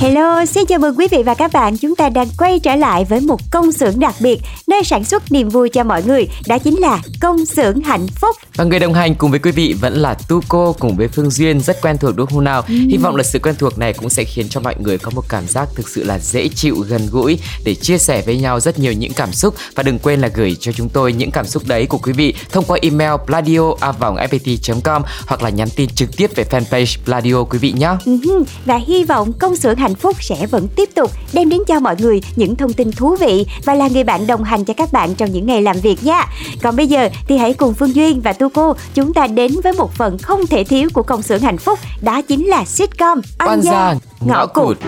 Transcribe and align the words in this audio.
Hello, 0.00 0.44
xin 0.44 0.66
chào 0.66 0.78
mừng 0.78 0.98
quý 0.98 1.08
vị 1.10 1.22
và 1.22 1.34
các 1.34 1.52
bạn. 1.52 1.76
Chúng 1.76 1.96
ta 1.96 2.08
đang 2.08 2.28
quay 2.38 2.60
trở 2.60 2.74
lại 2.76 3.04
với 3.04 3.20
một 3.20 3.40
công 3.50 3.72
xưởng 3.72 4.00
đặc 4.00 4.14
biệt 4.20 4.40
nơi 4.66 4.84
sản 4.84 5.04
xuất 5.04 5.32
niềm 5.32 5.48
vui 5.48 5.68
cho 5.68 5.84
mọi 5.84 6.02
người. 6.02 6.28
Đó 6.46 6.58
chính 6.58 6.80
là 6.80 7.02
công 7.20 7.46
xưởng 7.46 7.80
hạnh 7.80 8.06
phúc. 8.06 8.36
Và 8.56 8.64
người 8.64 8.78
đồng 8.78 8.94
hành 8.94 9.14
cùng 9.14 9.30
với 9.30 9.40
quý 9.40 9.50
vị 9.50 9.74
vẫn 9.80 9.94
là 9.94 10.14
Tu 10.28 10.40
Cô 10.48 10.76
cùng 10.78 10.96
với 10.96 11.08
Phương 11.08 11.30
Duyên 11.30 11.60
rất 11.60 11.82
quen 11.82 11.98
thuộc 11.98 12.16
đúng 12.16 12.26
không 12.26 12.44
nào? 12.44 12.62
Ừ. 12.68 12.74
Hy 12.74 12.96
vọng 12.96 13.16
là 13.16 13.22
sự 13.22 13.38
quen 13.38 13.54
thuộc 13.58 13.78
này 13.78 13.92
cũng 13.92 14.08
sẽ 14.08 14.24
khiến 14.24 14.48
cho 14.48 14.60
mọi 14.60 14.74
người 14.80 14.98
có 14.98 15.10
một 15.10 15.24
cảm 15.28 15.46
giác 15.48 15.68
thực 15.74 15.88
sự 15.88 16.04
là 16.04 16.18
dễ 16.18 16.48
chịu, 16.48 16.76
gần 16.88 17.08
gũi 17.10 17.38
để 17.64 17.74
chia 17.74 17.98
sẻ 17.98 18.22
với 18.26 18.36
nhau 18.36 18.60
rất 18.60 18.78
nhiều 18.78 18.92
những 18.92 19.12
cảm 19.12 19.32
xúc 19.32 19.54
và 19.74 19.82
đừng 19.82 19.98
quên 19.98 20.20
là 20.20 20.28
gửi 20.28 20.56
cho 20.60 20.72
chúng 20.72 20.88
tôi 20.88 21.12
những 21.12 21.30
cảm 21.30 21.46
xúc 21.46 21.62
đấy 21.66 21.86
của 21.86 21.98
quý 21.98 22.12
vị 22.12 22.34
thông 22.52 22.64
qua 22.64 22.78
email 22.82 23.12
pladio@fpt.com 23.26 25.02
hoặc 25.26 25.42
là 25.42 25.50
nhắn 25.50 25.68
tin 25.76 25.88
trực 25.88 26.16
tiếp 26.16 26.30
về 26.36 26.44
fanpage 26.50 26.96
Pladio 27.04 27.44
quý 27.44 27.58
vị 27.58 27.72
nhé. 27.72 27.90
Ừm, 28.04 28.44
Và 28.64 28.76
hy 28.86 29.04
vọng 29.04 29.32
công 29.32 29.56
xưởng 29.56 29.76
hạnh 29.76 29.89
phúc 29.94 30.16
sẽ 30.20 30.46
vẫn 30.46 30.68
tiếp 30.76 30.90
tục 30.94 31.10
đem 31.32 31.48
đến 31.48 31.60
cho 31.66 31.80
mọi 31.80 31.96
người 31.98 32.20
những 32.36 32.56
thông 32.56 32.72
tin 32.72 32.92
thú 32.92 33.16
vị 33.16 33.46
và 33.64 33.74
là 33.74 33.88
người 33.88 34.04
bạn 34.04 34.26
đồng 34.26 34.44
hành 34.44 34.64
cho 34.64 34.74
các 34.74 34.92
bạn 34.92 35.14
trong 35.14 35.32
những 35.32 35.46
ngày 35.46 35.62
làm 35.62 35.76
việc 35.80 36.04
nha. 36.04 36.26
Còn 36.62 36.76
bây 36.76 36.86
giờ 36.86 37.08
thì 37.28 37.36
hãy 37.36 37.54
cùng 37.54 37.74
Phương 37.74 37.94
Duyên 37.94 38.20
và 38.20 38.32
Tu 38.32 38.48
Cô 38.48 38.74
chúng 38.94 39.14
ta 39.14 39.26
đến 39.26 39.52
với 39.64 39.72
một 39.72 39.94
phần 39.94 40.18
không 40.18 40.46
thể 40.46 40.64
thiếu 40.64 40.88
của 40.92 41.02
công 41.02 41.22
xưởng 41.22 41.40
hạnh 41.40 41.58
phúc, 41.58 41.78
đó 42.02 42.22
chính 42.22 42.46
là 42.46 42.64
sitcom 42.64 43.20
Oan 43.46 43.62
gia 43.62 43.94
ngõ 44.20 44.46
cụt. 44.46 44.78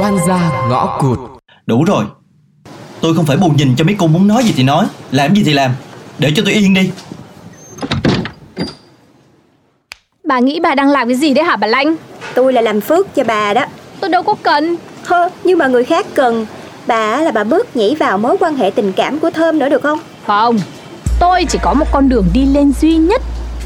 Oan 0.00 0.18
gia 0.26 0.66
ngõ 0.70 0.98
cụt. 1.00 1.18
Đủ 1.66 1.84
rồi 1.84 2.04
Tôi 3.00 3.14
không 3.14 3.26
phải 3.26 3.36
buồn 3.36 3.56
nhìn 3.56 3.76
cho 3.76 3.84
mấy 3.84 3.94
cô 3.98 4.06
muốn 4.06 4.28
nói 4.28 4.44
gì 4.44 4.52
thì 4.56 4.62
nói 4.62 4.86
Làm 5.10 5.34
gì 5.34 5.42
thì 5.44 5.52
làm 5.52 5.70
Để 6.18 6.32
cho 6.36 6.42
tôi 6.44 6.54
yên 6.54 6.74
đi 6.74 6.90
Bà 10.26 10.38
nghĩ 10.38 10.60
bà 10.60 10.74
đang 10.74 10.90
làm 10.90 11.08
cái 11.08 11.16
gì 11.16 11.34
đấy 11.34 11.44
hả 11.44 11.56
bà 11.56 11.66
Lanh? 11.66 11.96
Tôi 12.34 12.52
là 12.52 12.60
làm 12.60 12.80
phước 12.80 13.14
cho 13.14 13.24
bà 13.24 13.54
đó. 13.54 13.64
Tôi 14.00 14.10
đâu 14.10 14.22
có 14.22 14.34
cần. 14.42 14.76
Hơ, 15.04 15.28
nhưng 15.44 15.58
mà 15.58 15.66
người 15.66 15.84
khác 15.84 16.06
cần. 16.14 16.46
Bà 16.86 17.20
là 17.20 17.30
bà 17.30 17.44
bước 17.44 17.76
nhảy 17.76 17.96
vào 17.98 18.18
mối 18.18 18.36
quan 18.40 18.56
hệ 18.56 18.70
tình 18.70 18.92
cảm 18.92 19.18
của 19.18 19.30
Thơm 19.30 19.58
nữa 19.58 19.68
được 19.68 19.82
không? 19.82 19.98
Không. 20.26 20.58
Tôi 21.20 21.44
chỉ 21.48 21.58
có 21.62 21.74
một 21.74 21.86
con 21.92 22.08
đường 22.08 22.26
đi 22.34 22.46
lên 22.46 22.72
duy 22.80 22.96
nhất 22.96 23.22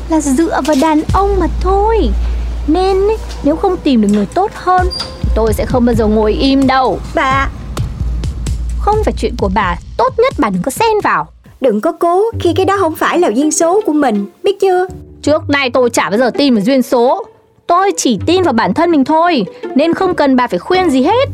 Là 0.08 0.20
dựa 0.20 0.60
vào 0.66 0.76
đàn 0.80 1.02
ông 1.12 1.40
mà 1.40 1.46
thôi. 1.60 2.08
Nên 2.66 2.96
nếu 3.44 3.56
không 3.56 3.76
tìm 3.76 4.02
được 4.02 4.08
người 4.12 4.26
tốt 4.26 4.50
hơn 4.54 4.88
thì 5.22 5.28
Tôi 5.34 5.52
sẽ 5.52 5.66
không 5.66 5.86
bao 5.86 5.94
giờ 5.94 6.06
ngồi 6.06 6.32
im 6.32 6.66
đâu. 6.66 6.98
Bà, 7.14 7.48
Không 8.80 8.96
phải 9.04 9.14
chuyện 9.18 9.34
của 9.38 9.50
bà. 9.54 9.76
Tốt 9.96 10.14
nhất 10.18 10.34
bà 10.38 10.50
đừng 10.50 10.62
có 10.62 10.70
xen 10.70 11.00
vào. 11.04 11.28
Đừng 11.60 11.80
có 11.80 11.92
cố 11.92 12.22
khi 12.40 12.52
cái 12.56 12.66
đó 12.66 12.76
không 12.80 12.94
phải 12.94 13.18
là 13.18 13.28
duyên 13.28 13.50
số 13.50 13.80
của 13.86 13.92
mình. 13.92 14.26
Biết 14.42 14.60
chưa? 14.60 14.86
Trước 15.22 15.50
nay 15.50 15.70
tôi 15.70 15.90
chả 15.90 16.10
bao 16.10 16.18
giờ 16.18 16.30
tin 16.38 16.54
vào 16.54 16.64
duyên 16.64 16.82
số 16.82 17.24
Tôi 17.66 17.92
chỉ 17.96 18.18
tin 18.26 18.42
vào 18.42 18.52
bản 18.52 18.74
thân 18.74 18.90
mình 18.90 19.04
thôi 19.04 19.44
Nên 19.74 19.94
không 19.94 20.14
cần 20.14 20.36
bà 20.36 20.46
phải 20.46 20.58
khuyên 20.58 20.90
gì 20.90 21.02
hết 21.02 21.28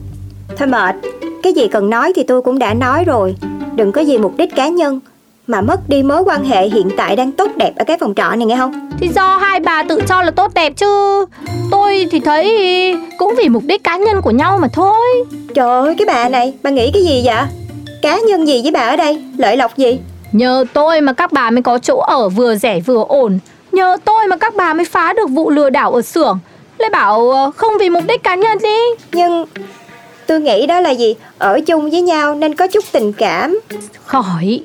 Thôi 0.56 0.68
mệt 0.68 0.94
Cái 1.42 1.52
gì 1.52 1.68
cần 1.68 1.90
nói 1.90 2.12
thì 2.16 2.22
tôi 2.22 2.42
cũng 2.42 2.58
đã 2.58 2.74
nói 2.74 3.04
rồi 3.04 3.36
Đừng 3.76 3.92
có 3.92 4.00
gì 4.00 4.18
mục 4.18 4.34
đích 4.36 4.54
cá 4.54 4.68
nhân 4.68 5.00
Mà 5.46 5.60
mất 5.60 5.88
đi 5.88 6.02
mối 6.02 6.22
quan 6.22 6.44
hệ 6.44 6.68
hiện 6.68 6.88
tại 6.96 7.16
đang 7.16 7.32
tốt 7.32 7.50
đẹp 7.56 7.72
ở 7.76 7.84
cái 7.84 7.98
phòng 8.00 8.14
trọ 8.14 8.30
này 8.36 8.46
nghe 8.46 8.56
không? 8.56 8.90
Thì 8.98 9.08
do 9.08 9.36
hai 9.36 9.60
bà 9.60 9.82
tự 9.82 10.00
cho 10.08 10.22
là 10.22 10.30
tốt 10.30 10.54
đẹp 10.54 10.72
chứ 10.76 11.24
Tôi 11.70 12.06
thì 12.10 12.20
thấy 12.20 12.96
cũng 13.18 13.34
vì 13.38 13.48
mục 13.48 13.62
đích 13.66 13.84
cá 13.84 13.96
nhân 13.96 14.22
của 14.22 14.30
nhau 14.30 14.58
mà 14.58 14.68
thôi 14.68 15.24
Trời 15.54 15.68
ơi 15.68 15.94
cái 15.98 16.06
bà 16.06 16.28
này 16.28 16.54
Bà 16.62 16.70
nghĩ 16.70 16.90
cái 16.92 17.04
gì 17.04 17.22
vậy? 17.24 17.44
Cá 18.02 18.18
nhân 18.18 18.48
gì 18.48 18.62
với 18.62 18.70
bà 18.70 18.80
ở 18.80 18.96
đây? 18.96 19.24
Lợi 19.38 19.56
lộc 19.56 19.76
gì? 19.76 19.98
Nhờ 20.32 20.64
tôi 20.72 21.00
mà 21.00 21.12
các 21.12 21.32
bà 21.32 21.50
mới 21.50 21.62
có 21.62 21.78
chỗ 21.78 21.98
ở 21.98 22.28
vừa 22.28 22.56
rẻ 22.56 22.80
vừa 22.80 23.04
ổn 23.08 23.38
Nhờ 23.72 23.96
tôi 24.04 24.26
mà 24.26 24.36
các 24.36 24.54
bà 24.56 24.74
mới 24.74 24.84
phá 24.84 25.12
được 25.12 25.26
vụ 25.30 25.50
lừa 25.50 25.70
đảo 25.70 25.92
ở 25.92 26.02
xưởng. 26.02 26.38
Lại 26.78 26.90
bảo 26.90 27.30
ờ, 27.30 27.50
không 27.56 27.72
vì 27.80 27.90
mục 27.90 28.04
đích 28.08 28.22
cá 28.22 28.34
nhân 28.34 28.58
đi. 28.62 28.76
Nhưng 29.12 29.46
tôi 30.26 30.40
nghĩ 30.40 30.66
đó 30.66 30.80
là 30.80 30.90
gì? 30.90 31.14
Ở 31.38 31.60
chung 31.66 31.90
với 31.90 32.00
nhau 32.00 32.34
nên 32.34 32.54
có 32.54 32.66
chút 32.66 32.84
tình 32.92 33.12
cảm. 33.12 33.60
Khỏi. 34.04 34.60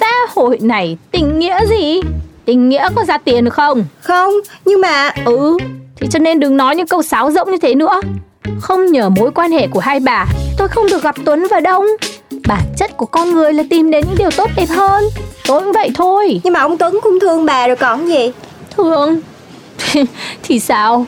Xã 0.00 0.12
hội 0.34 0.58
này 0.62 0.98
tình 1.10 1.38
nghĩa 1.38 1.66
gì? 1.66 2.00
Tình 2.44 2.68
nghĩa 2.68 2.88
có 2.94 3.04
ra 3.04 3.18
tiền 3.18 3.44
được 3.44 3.54
không? 3.54 3.84
Không, 4.00 4.32
nhưng 4.64 4.80
mà 4.80 5.12
Ừ 5.24 5.58
Thì 5.96 6.06
cho 6.10 6.18
nên 6.18 6.40
đừng 6.40 6.56
nói 6.56 6.76
những 6.76 6.86
câu 6.86 7.02
sáo 7.02 7.30
rỗng 7.30 7.50
như 7.50 7.58
thế 7.62 7.74
nữa. 7.74 8.00
Không 8.60 8.86
nhờ 8.86 9.08
mối 9.08 9.30
quan 9.30 9.50
hệ 9.50 9.66
của 9.66 9.80
hai 9.80 10.00
bà 10.00 10.26
Tôi 10.58 10.68
không 10.68 10.86
được 10.86 11.02
gặp 11.02 11.14
Tuấn 11.24 11.46
và 11.50 11.60
Đông 11.60 11.86
Bản 12.48 12.62
chất 12.76 12.96
của 12.96 13.06
con 13.06 13.32
người 13.32 13.52
là 13.52 13.62
tìm 13.70 13.90
đến 13.90 14.04
những 14.08 14.18
điều 14.18 14.30
tốt 14.30 14.50
đẹp 14.56 14.68
hơn. 14.68 15.04
Tôi 15.46 15.60
cũng 15.62 15.72
vậy 15.72 15.90
thôi. 15.94 16.40
Nhưng 16.44 16.52
mà 16.52 16.60
ông 16.60 16.78
Tuấn 16.78 16.98
cũng 17.02 17.18
thương 17.20 17.44
bà 17.44 17.66
rồi 17.66 17.76
còn 17.76 18.08
gì? 18.08 18.32
Thương? 18.76 19.20
Thì 20.42 20.60
sao? 20.60 21.06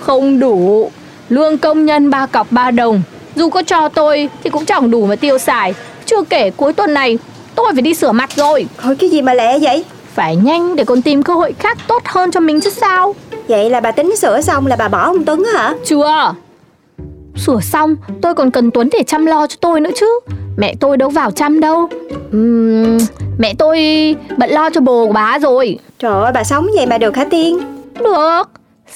Không 0.00 0.40
đủ. 0.40 0.90
Lương 1.28 1.58
công 1.58 1.86
nhân 1.86 2.10
ba 2.10 2.26
cọc 2.26 2.52
ba 2.52 2.70
đồng. 2.70 3.02
Dù 3.36 3.50
có 3.50 3.62
cho 3.62 3.88
tôi 3.88 4.28
thì 4.44 4.50
cũng 4.50 4.64
chẳng 4.64 4.90
đủ 4.90 5.06
mà 5.06 5.16
tiêu 5.16 5.38
xài. 5.38 5.74
Chưa 6.06 6.22
kể 6.22 6.50
cuối 6.50 6.72
tuần 6.72 6.94
này 6.94 7.18
Tôi 7.54 7.72
phải 7.72 7.82
đi 7.82 7.94
sửa 7.94 8.12
mặt 8.12 8.30
rồi. 8.36 8.66
Thôi 8.78 8.96
cái 8.96 9.10
gì 9.10 9.22
mà 9.22 9.34
lẹ 9.34 9.58
vậy? 9.58 9.84
Phải 10.14 10.36
nhanh 10.36 10.76
để 10.76 10.84
còn 10.84 11.02
tìm 11.02 11.22
cơ 11.22 11.34
hội 11.34 11.54
khác 11.58 11.78
tốt 11.86 12.02
hơn 12.04 12.30
cho 12.30 12.40
mình 12.40 12.60
chứ 12.60 12.70
sao? 12.70 13.14
Vậy 13.48 13.70
là 13.70 13.80
bà 13.80 13.90
tính 13.90 14.16
sửa 14.16 14.40
xong 14.40 14.66
là 14.66 14.76
bà 14.76 14.88
bỏ 14.88 15.02
ông 15.02 15.24
Tuấn 15.24 15.44
hả? 15.54 15.74
Chưa. 15.84 16.34
Sửa 17.36 17.60
xong 17.62 17.96
tôi 18.22 18.34
còn 18.34 18.50
cần 18.50 18.70
Tuấn 18.70 18.88
để 18.92 19.02
chăm 19.06 19.26
lo 19.26 19.46
cho 19.46 19.56
tôi 19.60 19.80
nữa 19.80 19.90
chứ 19.96 20.20
Mẹ 20.56 20.74
tôi 20.80 20.96
đâu 20.96 21.08
vào 21.08 21.30
chăm 21.30 21.60
đâu. 21.60 21.88
Ừm, 22.32 22.98
Mẹ 23.38 23.54
tôi 23.58 23.78
bận 24.36 24.50
lo 24.50 24.70
cho 24.70 24.80
bồ 24.80 25.06
của 25.06 25.12
bà 25.12 25.38
rồi. 25.38 25.78
Trời 25.98 26.22
ơi 26.22 26.32
bà 26.34 26.44
sống 26.44 26.66
vậy 26.76 26.86
mà 26.86 26.98
được 26.98 27.16
hả 27.16 27.24
Tiên? 27.24 27.58
Được. 28.04 28.42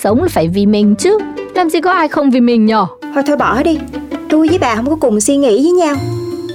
Sống 0.00 0.22
là 0.22 0.28
phải 0.31 0.48
vì 0.48 0.66
mình 0.66 0.94
chứ. 0.98 1.19
Làm 1.54 1.70
gì 1.70 1.81
có 1.81 1.92
ai 1.92 2.09
không 2.09 2.31
vì 2.31 2.41
mình 2.41 2.66
nhở? 2.66 2.87
Thôi 3.15 3.22
thôi 3.26 3.37
bỏ 3.37 3.62
đi. 3.62 3.78
Tôi 4.28 4.48
với 4.48 4.59
bà 4.59 4.75
không 4.75 4.91
có 4.91 4.97
cùng 4.97 5.20
suy 5.20 5.37
nghĩ 5.37 5.62
với 5.62 5.72
nhau. 5.72 5.97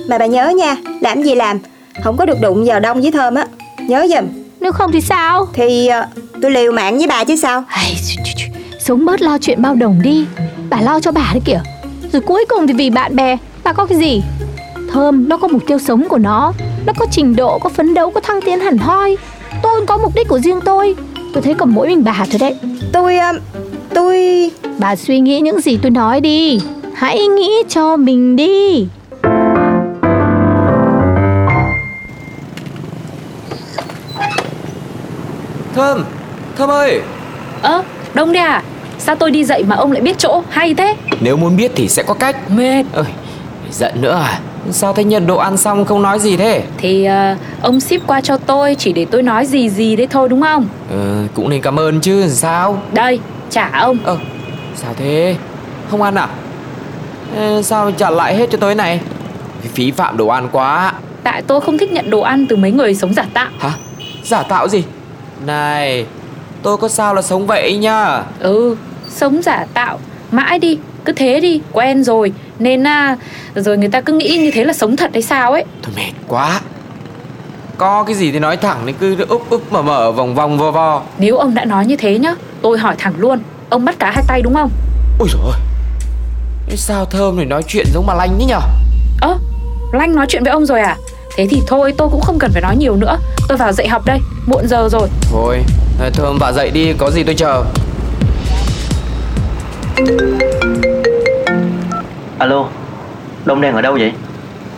Mà 0.09 0.17
bà 0.17 0.25
nhớ 0.25 0.49
nha 0.49 0.75
Làm 1.01 1.23
gì 1.23 1.35
làm 1.35 1.59
Không 2.03 2.17
có 2.17 2.25
được 2.25 2.37
đụng 2.41 2.66
vào 2.66 2.79
đông 2.79 3.02
với 3.02 3.11
thơm 3.11 3.35
á. 3.35 3.45
Nhớ 3.87 4.07
giùm. 4.09 4.28
Nếu 4.59 4.72
không 4.72 4.91
thì 4.91 5.02
sao? 5.02 5.47
Thì 5.53 5.87
ờ, 5.87 6.05
tôi 6.41 6.52
liều 6.52 6.72
mạng 6.72 6.97
với 6.97 7.07
bà 7.07 7.23
chứ 7.23 7.35
sao? 7.35 7.63
Ai. 7.67 7.95
Sống 8.79 9.05
bớt 9.05 9.22
lo 9.22 9.37
chuyện 9.37 9.61
bao 9.61 9.75
đồng 9.75 10.02
đi. 10.03 10.25
Bà 10.69 10.81
lo 10.81 10.99
cho 10.99 11.11
bà 11.11 11.29
đấy 11.34 11.41
kìa. 11.45 11.61
Rồi 12.13 12.22
cuối 12.22 12.45
cùng 12.49 12.67
thì 12.67 12.73
vì 12.73 12.90
bạn 12.90 13.16
bè 13.16 13.37
Bà 13.63 13.73
có 13.73 13.85
cái 13.85 13.97
gì 13.97 14.23
Thơm 14.91 15.30
nó 15.30 15.38
có 15.38 15.47
mục 15.47 15.62
tiêu 15.68 15.80
sống 15.80 16.08
của 16.09 16.18
nó 16.18 16.53
Nó 16.86 16.94
có 16.97 17.06
trình 17.12 17.36
độ, 17.36 17.59
có 17.59 17.70
phấn 17.70 17.94
đấu, 17.94 18.12
có 18.12 18.22
thăng 18.22 18.41
tiến 18.41 18.59
hẳn 18.59 18.78
hoi 18.78 19.18
Tôi 19.64 19.78
cũng 19.78 19.86
có 19.86 19.97
mục 19.97 20.16
đích 20.16 20.28
của 20.28 20.40
riêng 20.40 20.59
tôi 20.66 20.96
Tôi 21.34 21.44
thấy 21.44 21.53
còn 21.53 21.70
mỗi 21.70 21.88
mình 21.88 22.03
bà 22.03 22.26
thôi 22.32 22.40
đấy 22.40 22.58
Tôi 22.94 23.18
ờ, 23.18 23.34
Tôi 23.94 24.52
Bà 24.80 24.96
suy 24.96 25.20
nghĩ 25.20 25.40
những 25.40 25.62
gì 25.62 25.78
tôi 25.82 25.91
nói 25.91 26.22
đi 26.22 26.59
Hãy 26.94 27.28
nghĩ 27.28 27.52
cho 27.70 27.97
mình 27.97 28.36
đi 28.36 28.88
Thơm, 35.76 36.06
Thơm 36.58 36.70
ơi, 36.70 37.02
Ơ, 37.62 37.84
Đông 38.14 38.34
đấy 38.34 38.44
à? 38.44 38.64
Sao 39.00 39.16
tôi 39.16 39.32
đi 39.32 39.44
dậy 39.44 39.64
mà 39.68 39.76
ông 39.76 39.91
lại 39.91 40.02
biết 40.02 40.18
chỗ? 40.18 40.44
Hay 40.50 40.74
thế. 40.74 40.96
nếu 41.22 41.38
muốn 41.38 41.58
biết 41.58 41.72
thì 41.76 41.88
sẽ 41.88 42.03
có 42.03 42.14
cách. 42.14 42.52
Mệt. 42.52 42.84
Ơi, 42.94 43.06
giận 43.71 44.01
nữa 44.01 44.13
à? 44.13 44.39
Sao 44.71 44.93
thấy 44.93 45.03
nhận 45.05 45.27
đồ 45.27 45.37
ăn 45.37 45.57
xong 45.57 45.85
không 45.85 46.01
nói 46.01 46.19
gì 46.19 46.37
thế? 46.37 46.63
Thì 46.77 47.05
ờ, 47.05 47.35
ông 47.61 47.79
ship 47.79 48.07
qua 48.07 48.21
cho 48.21 48.37
tôi 48.37 48.75
chỉ 48.75 48.93
để 48.93 49.05
tôi 49.11 49.23
nói 49.23 49.45
gì 49.45 49.69
gì 49.69 49.95
đấy 49.95 50.07
thôi 50.09 50.29
đúng 50.29 50.41
không? 50.41 50.67
Ừ 50.89 51.27
cũng 51.33 51.49
nên 51.49 51.61
cảm 51.61 51.79
ơn 51.79 52.01
chứ 52.01 52.27
sao? 52.27 52.81
Đây 52.93 53.19
trả 53.49 53.69
ông. 53.73 53.97
Ơ 54.03 54.17
sao 54.75 54.93
thế? 54.97 55.35
Không 55.91 56.01
ăn 56.01 56.16
à? 56.16 56.27
Ê, 57.37 57.61
Sao 57.63 57.91
trả 57.91 58.09
lại 58.09 58.35
hết 58.35 58.49
cho 58.51 58.57
tôi 58.57 58.75
này? 58.75 58.99
Phí 59.73 59.91
phạm 59.91 60.17
đồ 60.17 60.27
ăn 60.27 60.49
quá. 60.51 60.93
Tại 61.23 61.41
tôi 61.41 61.61
không 61.61 61.77
thích 61.77 61.91
nhận 61.91 62.09
đồ 62.09 62.19
ăn 62.19 62.45
từ 62.49 62.55
mấy 62.55 62.71
người 62.71 62.95
sống 62.95 63.13
giả 63.13 63.25
tạo. 63.33 63.49
Hả? 63.59 63.71
Giả 64.23 64.43
tạo 64.43 64.67
gì? 64.67 64.83
Này 65.45 66.05
Tôi 66.63 66.77
có 66.77 66.87
sao 66.87 67.13
là 67.13 67.21
sống 67.21 67.47
vậy 67.47 67.77
nhá. 67.77 68.23
Ừ 68.39 68.75
sống 69.09 69.41
giả 69.41 69.66
tạo. 69.73 69.99
Mãi 70.31 70.59
đi 70.59 70.77
cứ 71.05 71.13
thế 71.13 71.39
đi 71.39 71.61
quen 71.71 72.03
rồi 72.03 72.33
Nên 72.59 72.88
à, 72.88 73.17
rồi 73.56 73.78
người 73.78 73.90
ta 73.90 74.02
cứ 74.02 74.14
nghĩ 74.14 74.38
như 74.38 74.52
thế 74.52 74.64
là 74.66 74.73
sống 74.73 74.96
thật 74.96 75.09
hay 75.14 75.22
sao 75.22 75.52
ấy. 75.52 75.66
Thôi 75.84 75.94
mệt 75.96 76.11
quá. 76.28 76.61
Có 77.78 78.03
cái 78.03 78.16
gì 78.16 78.32
thì 78.32 78.40
nói 78.40 78.58
thẳng 78.58 78.85
đi 78.85 78.94
cứ 79.00 79.26
úp 79.28 79.50
úp 79.50 79.72
mở 79.72 79.82
mở 79.82 80.11
vòng 80.11 80.35
vòng 80.35 80.58
vo 80.58 80.72
vo. 80.72 81.02
Nếu 81.17 81.38
ông 81.38 81.53
đã 81.53 81.66
nói 81.66 81.85
như 81.85 81.96
thế 81.96 82.20
nhá 82.20 82.35
Tôi 82.61 82.78
hỏi 82.78 82.96
thẳng 82.97 83.14
luôn 83.17 83.40
Ông 83.70 83.85
bắt 83.85 84.00
cá 84.00 84.11
hai 84.11 84.23
tay 84.28 84.41
đúng 84.41 84.53
không? 84.53 84.70
Ôi 85.20 85.29
Cái 86.67 86.78
Sao 86.78 87.06
thơm 87.06 87.38
này 87.38 87.46
nói 87.46 87.64
chuyện 87.67 87.85
giống 87.94 88.06
bà 88.08 88.14
Lanh 88.14 88.35
thế 88.40 88.46
nhở? 88.46 88.59
Ơ 89.22 89.38
Lanh 89.94 90.16
nói 90.16 90.26
chuyện 90.29 90.44
với 90.44 90.52
ông 90.53 90.66
rồi 90.66 90.82
à? 90.82 90.97
Thế 91.35 91.47
thì 91.50 91.62
thôi 91.67 91.94
tôi 91.97 92.09
cũng 92.12 92.22
không 92.22 92.40
cần 92.40 92.52
phải 92.53 92.62
nói 92.62 92.78
nhiều 92.78 92.96
nữa. 92.96 93.17
Tôi 93.47 93.58
vào 93.58 93.72
dạy 93.72 93.88
học 93.88 94.05
đây 94.05 94.20
Muộn 94.46 94.67
giờ 94.67 94.90
rồi. 94.91 95.08
Thôi 95.32 95.58
thơm 96.14 96.38
bà 96.40 96.52
dậy 96.52 96.72
đi 96.72 96.94
có 96.97 97.12
gì 97.12 97.23
tôi 97.23 97.35
chờ 97.35 97.64
Alo 102.40 102.66
Đông 103.46 103.62
đang 103.62 103.76
ở 103.76 103.82
đâu 103.82 103.94
vậy? 103.94 104.14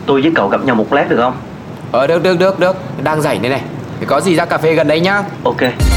Tôi 0.06 0.22
với 0.22 0.32
cậu 0.36 0.48
gặp 0.48 0.64
nhau 0.66 0.76
một 0.76 0.94
lát 0.94 1.10
được 1.10 1.18
không? 1.18 1.34
Ờ 1.92 2.08
được 2.08 2.24
được 2.24 2.40
được 2.40 2.60
được. 2.60 2.76
Đang 3.04 3.22
rảnh 3.22 3.42
đây 3.42 3.52
này. 3.52 3.62
Thì 4.00 4.06
có 4.06 4.22
gì 4.22 4.36
ra 4.36 4.46
cà 4.46 4.58
phê 4.58 4.74
gần 4.74 4.88
đây 4.88 5.00
nhá. 5.00 5.24
Ok 5.44 5.91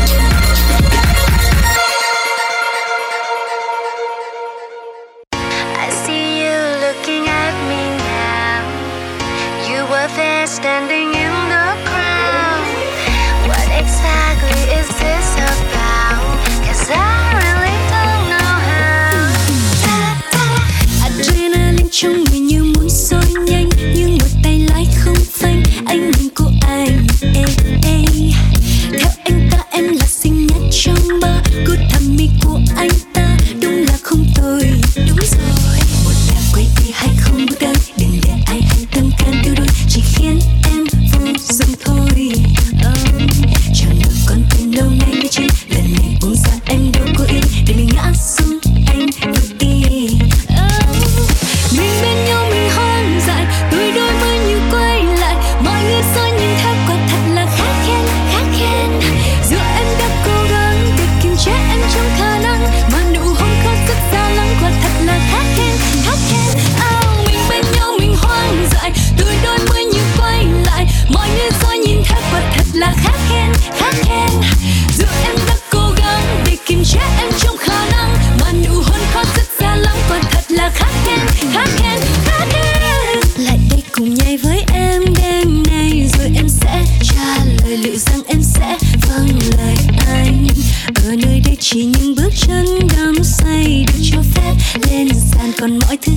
còn 95.65 95.79
mọi 95.79 95.97
thứ 95.97 96.14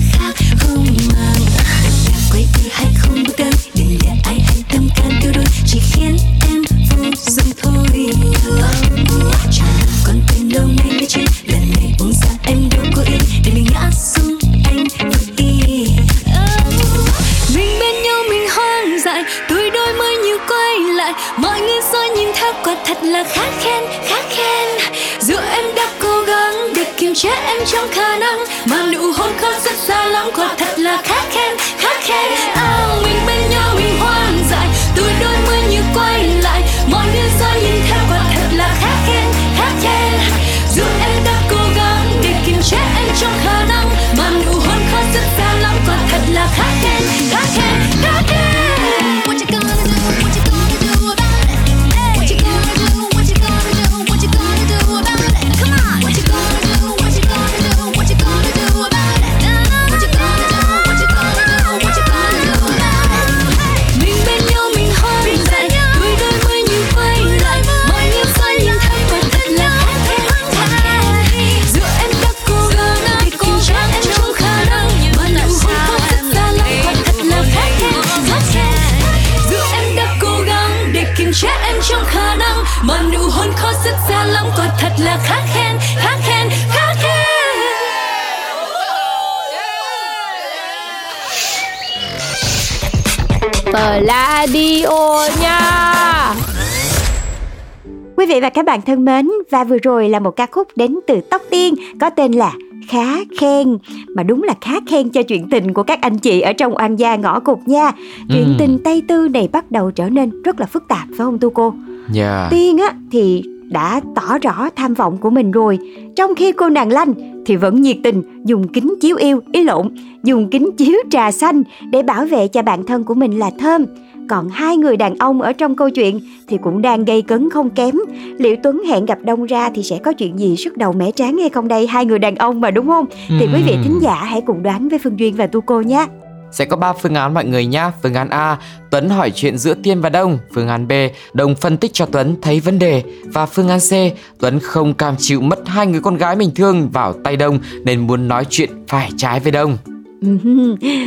vị 98.38 98.42
và 98.42 98.50
các 98.50 98.64
bạn 98.64 98.80
thân 98.82 99.04
mến, 99.04 99.28
và 99.50 99.64
vừa 99.64 99.78
rồi 99.82 100.08
là 100.08 100.20
một 100.20 100.30
ca 100.30 100.46
khúc 100.46 100.68
đến 100.76 100.98
từ 101.06 101.20
Tóc 101.30 101.42
Tiên 101.50 101.74
có 102.00 102.10
tên 102.10 102.32
là 102.32 102.52
Khá 102.88 103.16
khen. 103.40 103.78
Mà 104.16 104.22
đúng 104.22 104.42
là 104.42 104.54
khá 104.60 104.72
khen 104.88 105.08
cho 105.08 105.22
chuyện 105.22 105.50
tình 105.50 105.74
của 105.74 105.82
các 105.82 106.00
anh 106.00 106.18
chị 106.18 106.40
ở 106.40 106.52
trong 106.52 106.76
oan 106.76 106.96
gia 106.96 107.16
ngõ 107.16 107.40
cụt 107.40 107.58
nha. 107.66 107.92
Chuyện 108.28 108.44
Ừ. 108.44 108.54
tình 108.58 108.78
Tây 108.84 109.02
Tư 109.08 109.28
này 109.28 109.48
bắt 109.52 109.70
đầu 109.70 109.90
trở 109.90 110.08
nên 110.08 110.42
rất 110.42 110.60
là 110.60 110.66
phức 110.66 110.88
tạp 110.88 111.08
phải 111.08 111.18
không 111.18 111.38
Tu 111.38 111.50
cô? 111.50 111.74
Yeah 112.14 112.50
Tiên 112.50 112.78
á 112.78 112.92
thì 113.12 113.42
đã 113.70 114.00
tỏ 114.14 114.38
rõ 114.42 114.68
tham 114.76 114.94
vọng 114.94 115.16
của 115.20 115.30
mình 115.30 115.50
rồi. 115.50 115.78
Trong 116.16 116.34
khi 116.34 116.52
cô 116.52 116.68
nàng 116.68 116.92
Lanh 116.92 117.14
thì 117.46 117.56
vẫn 117.56 117.82
nhiệt 117.82 117.96
tình 118.04 118.22
dùng 118.44 118.68
kính 118.68 118.94
chiếu 119.00 119.16
yêu, 119.16 119.40
ý 119.52 119.64
lộn 119.64 119.88
Dùng 120.24 120.50
kính 120.50 120.70
chiếu 120.76 120.98
trà 121.10 121.32
xanh 121.32 121.62
để 121.90 122.02
bảo 122.02 122.24
vệ 122.24 122.48
cho 122.48 122.62
bạn 122.62 122.84
thân 122.84 123.04
của 123.04 123.14
mình 123.14 123.38
là 123.38 123.50
Thơm 123.58 123.84
Còn 124.28 124.48
hai 124.48 124.76
người 124.76 124.96
đàn 124.96 125.18
ông 125.18 125.42
ở 125.42 125.52
trong 125.52 125.76
câu 125.76 125.90
chuyện 125.90 126.20
thì 126.48 126.58
cũng 126.62 126.82
đang 126.82 127.04
gây 127.04 127.22
cấn 127.22 127.50
không 127.50 127.70
kém 127.70 127.94
Liệu 128.38 128.56
Tuấn 128.62 128.82
hẹn 128.88 129.06
gặp 129.06 129.18
Đông 129.24 129.44
ra 129.44 129.70
thì 129.74 129.82
sẽ 129.82 129.98
có 129.98 130.12
chuyện 130.12 130.38
gì 130.38 130.56
sức 130.56 130.76
đầu 130.76 130.92
mẻ 130.92 131.10
tráng 131.10 131.38
hay 131.38 131.48
không 131.48 131.68
đây 131.68 131.86
Hai 131.86 132.04
người 132.04 132.18
đàn 132.18 132.34
ông 132.34 132.60
mà 132.60 132.70
đúng 132.70 132.86
không? 132.86 133.06
Thì 133.28 133.48
quý 133.54 133.62
vị 133.66 133.76
thính 133.84 133.98
giả 134.02 134.14
hãy 134.14 134.40
cùng 134.46 134.62
đoán 134.62 134.88
với 134.88 134.98
Phương 134.98 135.18
Duyên 135.18 135.34
và 135.36 135.46
Tu 135.46 135.60
Cô 135.60 135.80
nhé 135.80 136.06
Sẽ 136.50 136.64
có 136.64 136.76
3 136.76 136.92
phương 136.92 137.14
án 137.14 137.34
mọi 137.34 137.44
người 137.44 137.66
nhá. 137.66 137.92
Phương 138.02 138.14
án 138.14 138.30
A, 138.30 138.58
Tuấn 138.90 139.08
hỏi 139.08 139.30
chuyện 139.30 139.58
giữa 139.58 139.74
Tiên 139.74 140.00
và 140.00 140.08
Đông. 140.08 140.38
Phương 140.54 140.68
án 140.68 140.88
B, 140.88 140.92
Đông 141.32 141.54
phân 141.54 141.76
tích 141.76 141.90
cho 141.94 142.06
Tuấn 142.06 142.36
thấy 142.42 142.60
vấn 142.60 142.78
đề. 142.78 143.02
Và 143.24 143.46
phương 143.46 143.68
án 143.68 143.80
C, 143.80 143.92
Tuấn 144.40 144.60
không 144.60 144.94
cam 144.94 145.14
chịu 145.18 145.40
mất 145.40 145.68
hai 145.68 145.86
người 145.86 146.00
con 146.00 146.16
gái 146.16 146.36
mình 146.36 146.50
thương 146.54 146.90
vào 146.90 147.12
tay 147.24 147.36
Đông 147.36 147.58
nên 147.84 148.06
muốn 148.06 148.28
nói 148.28 148.44
chuyện 148.50 148.70
phải 148.88 149.10
trái 149.16 149.40
với 149.40 149.52
Đông. 149.52 149.76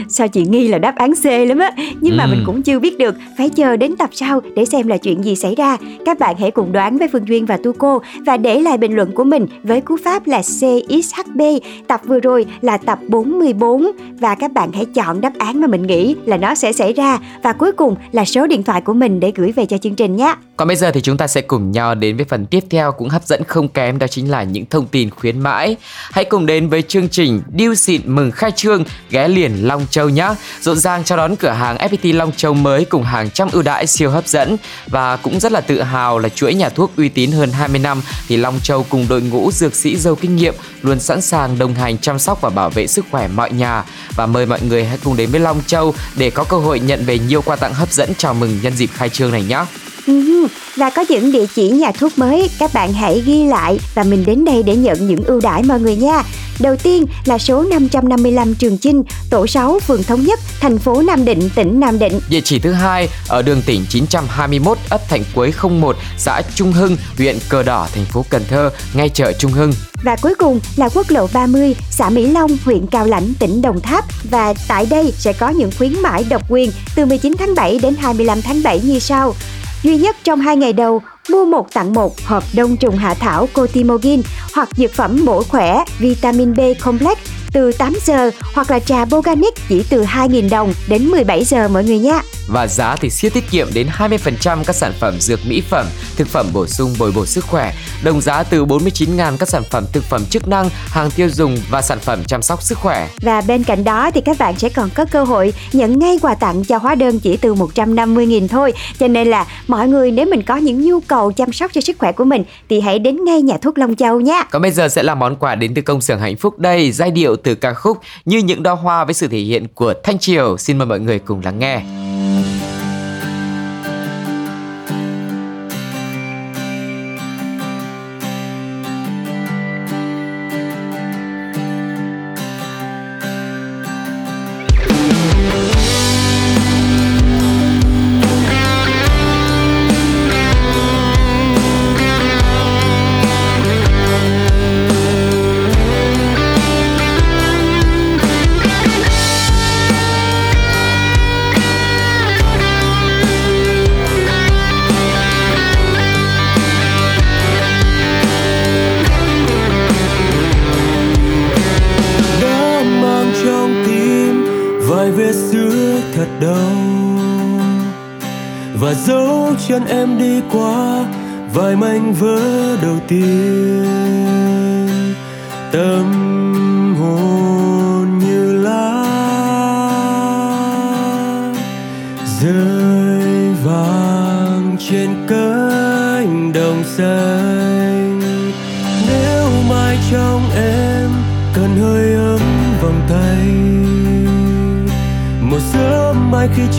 Sao 0.10 0.28
chị 0.28 0.46
nghi 0.46 0.68
là 0.68 0.78
đáp 0.78 0.96
án 0.96 1.12
C 1.16 1.26
lắm 1.26 1.60
á? 1.60 1.72
Nhưng 2.02 2.18
mà 2.18 2.24
Ừ. 2.24 2.30
mình 2.32 2.44
cũng 2.46 2.62
chưa 2.62 2.80
biết 2.80 2.98
được. 2.98 3.16
Phải 3.38 3.50
chờ 3.50 3.78
đến 3.78 3.96
tập 3.98 4.10
sau 4.14 4.42
để 4.56 4.66
xem 4.66 4.88
là 4.88 4.98
chuyện 4.98 5.24
gì 5.24 5.36
xảy 5.36 5.56
ra. 5.56 5.78
Các 6.06 6.20
bạn 6.20 6.36
hãy 6.40 6.52
cùng 6.52 6.72
đoán 6.72 6.98
với 6.98 7.08
Phương 7.12 7.28
Duyên 7.28 7.46
và 7.46 7.58
Tu 7.64 7.74
Cô 7.74 8.02
Và 8.26 8.38
để 8.38 8.60
lại 8.62 8.78
bình 8.78 8.96
luận 8.96 9.12
của 9.12 9.24
mình 9.24 9.48
với 9.64 9.82
cú 9.82 9.98
pháp 10.04 10.28
là 10.28 10.42
CXHB 10.42 11.42
Tập 11.88 12.02
vừa 12.06 12.20
rồi 12.20 12.46
là 12.62 12.78
tập 12.78 13.00
44 13.08 13.92
Và 14.20 14.36
các 14.36 14.52
bạn 14.54 14.72
hãy 14.74 14.86
chọn 14.86 15.22
đáp 15.22 15.34
án 15.38 15.62
mà 15.62 15.68
mình 15.68 15.88
nghĩ 15.88 16.16
là 16.26 16.38
nó 16.38 16.56
sẽ 16.56 16.74
xảy 16.74 16.94
ra. 16.94 17.20
Và 17.44 17.54
cuối 17.54 17.72
cùng 17.72 17.96
là 18.12 18.26
số 18.26 18.48
điện 18.48 18.64
thoại 18.64 18.82
của 18.82 18.94
mình 18.94 19.20
để 19.20 19.32
gửi 19.36 19.52
về 19.52 19.66
cho 19.66 19.78
chương 19.78 19.96
trình 19.96 20.16
nhé. 20.16 20.36
Còn 20.58 20.68
bây 20.68 20.78
giờ 20.78 20.92
thì 20.92 21.02
chúng 21.02 21.18
ta 21.18 21.28
sẽ 21.28 21.42
cùng 21.42 21.72
nhau 21.72 21.96
đến 21.96 22.16
với 22.18 22.26
phần 22.26 22.46
tiếp 22.46 22.60
theo 22.70 22.92
cũng 22.92 23.10
hấp 23.10 23.24
dẫn 23.28 23.44
không 23.48 23.68
kém 23.68 24.00
đó 24.00 24.08
chính 24.08 24.32
là 24.32 24.44
những 24.44 24.66
thông 24.70 24.88
tin 24.88 25.10
khuyến 25.10 25.40
mãi. 25.40 25.76
Hãy 26.12 26.26
cùng 26.26 26.46
đến 26.46 26.70
với 26.70 26.82
chương 26.82 27.10
trình 27.10 27.42
Điêu 27.56 27.76
xịn 27.76 28.02
mừng 28.06 28.32
khai 28.32 28.52
trương 28.52 28.84
ghé 29.12 29.28
liền 29.28 29.68
Long 29.68 29.88
Châu 29.90 30.10
nhé. 30.10 30.30
Rộn 30.62 30.78
ràng 30.78 31.04
chào 31.04 31.18
đón 31.18 31.36
cửa 31.36 31.50
hàng 31.50 31.78
FPT 31.78 32.16
Long 32.16 32.32
Châu 32.32 32.54
mới 32.54 32.86
cùng 32.86 33.04
hàng 33.04 33.30
trăm 33.30 33.50
ưu 33.52 33.62
đãi 33.62 33.88
siêu 33.88 34.10
hấp 34.10 34.28
dẫn 34.28 34.58
và 34.88 35.18
cũng 35.18 35.40
rất 35.40 35.52
là 35.52 35.62
tự 35.62 35.82
hào 35.82 36.20
là 36.20 36.30
chuỗi 36.30 36.54
nhà 36.54 36.70
thuốc 36.70 36.92
uy 36.98 37.10
tín 37.10 37.32
hơn 37.32 37.52
20 37.52 37.80
năm 37.80 38.02
thì 38.28 38.38
Long 38.38 38.60
Châu 38.64 38.86
cùng 38.90 39.06
đội 39.10 39.22
ngũ 39.22 39.52
dược 39.52 39.76
sĩ 39.76 39.96
giàu 39.98 40.16
kinh 40.16 40.36
nghiệm 40.36 40.54
luôn 40.82 41.00
sẵn 41.00 41.22
sàng 41.22 41.60
đồng 41.60 41.74
hành 41.74 41.98
chăm 41.98 42.20
sóc 42.20 42.42
và 42.42 42.50
bảo 42.50 42.70
vệ 42.70 42.88
sức 42.88 43.06
khỏe 43.12 43.28
mọi 43.28 43.52
nhà 43.52 43.84
và 44.16 44.26
mời 44.26 44.46
mọi 44.46 44.62
người 44.62 44.86
hãy 44.86 44.98
cùng 45.04 45.18
đến 45.18 45.32
với 45.32 45.40
Long 45.40 45.62
Châu 45.68 45.94
để 46.16 46.30
có 46.30 46.44
cơ 46.44 46.58
hội 46.58 46.80
nhận 46.80 47.06
về 47.06 47.20
nhiều 47.20 47.42
quà 47.42 47.56
tặng 47.56 47.74
hấp 47.74 47.92
dẫn 47.92 48.10
chào 48.18 48.34
mừng 48.34 48.60
nhân 48.62 48.74
dịp 48.74 48.90
khai 48.94 49.10
trương 49.10 49.32
này 49.32 49.44
nhé. 49.44 49.66
Ừm, 50.08 50.48
Và 50.76 50.90
có 50.90 51.06
những 51.10 51.32
địa 51.32 51.46
chỉ 51.56 51.70
nhà 51.70 51.92
thuốc 51.92 52.18
mới 52.18 52.50
Các 52.60 52.74
bạn 52.74 52.94
hãy 52.94 53.22
ghi 53.26 53.44
lại 53.44 53.80
Và 53.96 54.04
mình 54.04 54.26
đến 54.26 54.46
đây 54.46 54.64
để 54.64 54.76
nhận 54.76 55.08
những 55.08 55.24
ưu 55.24 55.42
đãi 55.42 55.64
mọi 55.64 55.80
người 55.80 55.96
nha 55.96 56.24
Đầu 56.60 56.76
tiên 56.76 57.06
là 57.26 57.38
số 57.38 57.64
555 57.64 58.56
Trường 58.56 58.78
Chinh 58.78 59.04
Tổ 59.30 59.48
6 59.48 59.80
phường 59.80 60.04
Thống 60.04 60.26
Nhất 60.26 60.40
Thành 60.60 60.78
phố 60.78 61.02
Nam 61.02 61.26
Định, 61.26 61.50
tỉnh 61.56 61.80
Nam 61.80 62.00
Định 62.00 62.20
Địa 62.30 62.42
chỉ 62.42 62.60
thứ 62.60 62.72
hai 62.72 63.10
ở 63.28 63.42
đường 63.42 63.62
tỉnh 63.66 63.86
921 63.90 64.78
ấp 64.90 65.10
Thạnh 65.10 65.24
Quế 65.36 65.52
01, 65.70 65.96
xã 66.18 66.42
Trung 66.56 66.72
Hưng, 66.74 66.98
huyện 67.18 67.38
Cờ 67.50 67.64
Đỏ, 67.64 67.88
thành 67.96 68.06
phố 68.06 68.26
Cần 68.30 68.44
Thơ, 68.50 68.70
ngay 68.94 69.10
chợ 69.10 69.34
Trung 69.34 69.52
Hưng. 69.52 69.74
Và 70.04 70.16
cuối 70.16 70.36
cùng 70.36 70.60
là 70.76 70.90
quốc 70.90 71.10
lộ 71.10 71.28
30, 71.34 71.76
xã 71.92 72.10
Mỹ 72.10 72.28
Long, 72.28 72.58
huyện 72.66 72.88
Cao 72.88 73.06
Lãnh, 73.08 73.34
tỉnh 73.40 73.62
Đồng 73.62 73.82
Tháp. 73.82 74.06
Và 74.32 74.54
tại 74.68 74.86
đây 74.86 75.14
sẽ 75.18 75.34
có 75.34 75.50
những 75.50 75.72
khuyến 75.78 75.94
mãi 76.02 76.26
độc 76.30 76.42
quyền 76.50 76.72
từ 76.96 77.06
19 77.06 77.34
tháng 77.40 77.56
7 77.56 77.80
đến 77.82 77.96
25 78.00 78.42
tháng 78.42 78.64
7 78.64 78.80
như 78.80 79.00
sau. 79.00 79.36
Duy 79.84 79.98
nhất 79.98 80.16
trong 80.24 80.40
hai 80.40 80.58
ngày 80.58 80.74
đầu, 80.74 81.02
mua 81.30 81.46
một 81.46 81.74
tặng 81.74 81.94
một 81.94 82.22
hộp 82.26 82.44
đông 82.54 82.78
trùng 82.78 82.98
hạ 82.98 83.14
thảo 83.14 83.48
Cotimogin 83.54 84.22
hoặc 84.54 84.70
dược 84.76 84.92
phẩm 84.92 85.26
bổ 85.26 85.44
khỏe 85.44 85.84
vitamin 86.00 86.54
B 86.54 86.60
complex 86.80 87.18
từ 87.54 87.72
8 87.72 87.94
giờ 88.06 88.32
hoặc 88.54 88.72
là 88.72 88.80
trà 88.80 89.06
Boganic 89.06 89.54
chỉ 89.70 89.84
từ 89.90 90.04
2.000 90.04 90.50
đồng 90.50 90.74
đến 90.88 91.06
17 91.06 91.44
giờ 91.44 91.68
mọi 91.68 91.84
người 91.84 92.00
nha. 92.00 92.22
Và 92.48 92.68
giá 92.68 92.96
thì 92.96 93.10
siêu 93.10 93.32
tiết 93.34 93.44
kiệm 93.52 93.68
đến 93.74 93.88
20% 93.98 94.64
các 94.64 94.76
sản 94.76 94.94
phẩm 95.00 95.20
dược 95.20 95.40
mỹ 95.46 95.62
phẩm, 95.70 95.86
thực 96.16 96.28
phẩm 96.28 96.48
bổ 96.54 96.68
sung 96.68 96.96
bồi 97.00 97.12
bổ 97.12 97.26
sức 97.26 97.46
khỏe. 97.46 97.74
Đồng 98.04 98.22
giá 98.22 98.44
từ 98.44 98.66
49.000 98.66 99.38
các 99.38 99.50
sản 99.50 99.64
phẩm 99.70 99.86
thực 99.94 100.04
phẩm 100.04 100.26
chức 100.26 100.48
năng, 100.48 100.70
hàng 100.86 101.12
tiêu 101.12 101.30
dùng 101.30 101.58
và 101.70 101.82
sản 101.82 102.00
phẩm 102.00 102.24
chăm 102.28 102.42
sóc 102.42 102.64
sức 102.64 102.78
khỏe. 102.78 103.10
Và 103.22 103.42
bên 103.42 103.64
cạnh 103.64 103.84
đó 103.84 104.12
thì 104.12 104.22
các 104.22 104.38
bạn 104.40 104.60
sẽ 104.60 104.70
còn 104.70 104.90
có 104.96 105.06
cơ 105.06 105.24
hội 105.24 105.54
nhận 105.74 106.00
ngay 106.00 106.20
quà 106.22 106.36
tặng 106.36 106.64
cho 106.64 106.78
hóa 106.78 106.96
đơn 106.96 107.20
chỉ 107.20 107.38
từ 107.38 107.56
150.000 107.56 108.48
thôi. 108.48 108.74
Cho 109.00 109.08
nên 109.08 109.28
là 109.28 109.46
mọi 109.68 109.88
người 109.88 110.12
nếu 110.12 110.26
mình 110.26 110.42
có 110.44 110.56
những 110.56 110.86
nhu 110.86 111.00
cầu 111.00 111.32
chăm 111.32 111.54
sóc 111.54 111.72
cho 111.74 111.82
sức 111.82 111.96
khỏe 112.00 112.12
của 112.12 112.26
mình 112.26 112.44
thì 112.70 112.82
hãy 112.82 113.00
đến 113.00 113.26
ngay 113.26 113.42
nhà 113.42 113.58
thuốc 113.62 113.78
Long 113.78 113.96
Châu 113.96 114.20
nhé. 114.20 114.44
Còn 114.52 114.62
bây 114.62 114.72
giờ 114.72 114.90
sẽ 114.90 115.04
là 115.04 115.16
món 115.16 115.36
quà 115.36 115.56
đến 115.56 115.74
từ 115.74 115.82
công 115.82 116.02
xưởng 116.02 116.20
hạnh 116.20 116.38
phúc 116.38 116.60
đây, 116.60 116.92
giai 116.92 117.12
điệu 117.12 117.36
từ 117.44 117.56
ca 117.56 117.74
khúc 117.74 117.98
như 118.26 118.38
những 118.38 118.64
đóa 118.64 118.74
hoa 118.74 119.06
với 119.06 119.14
sự 119.14 119.28
thể 119.28 119.40
hiện 119.40 119.68
của 119.68 119.94
Thanh 120.04 120.20
Triều. 120.20 120.58
Xin 120.58 120.78
mời 120.78 120.86
mọi 120.86 121.00
người 121.00 121.20
cùng 121.20 121.42
lắng 121.44 121.60
nghe. 121.60 122.01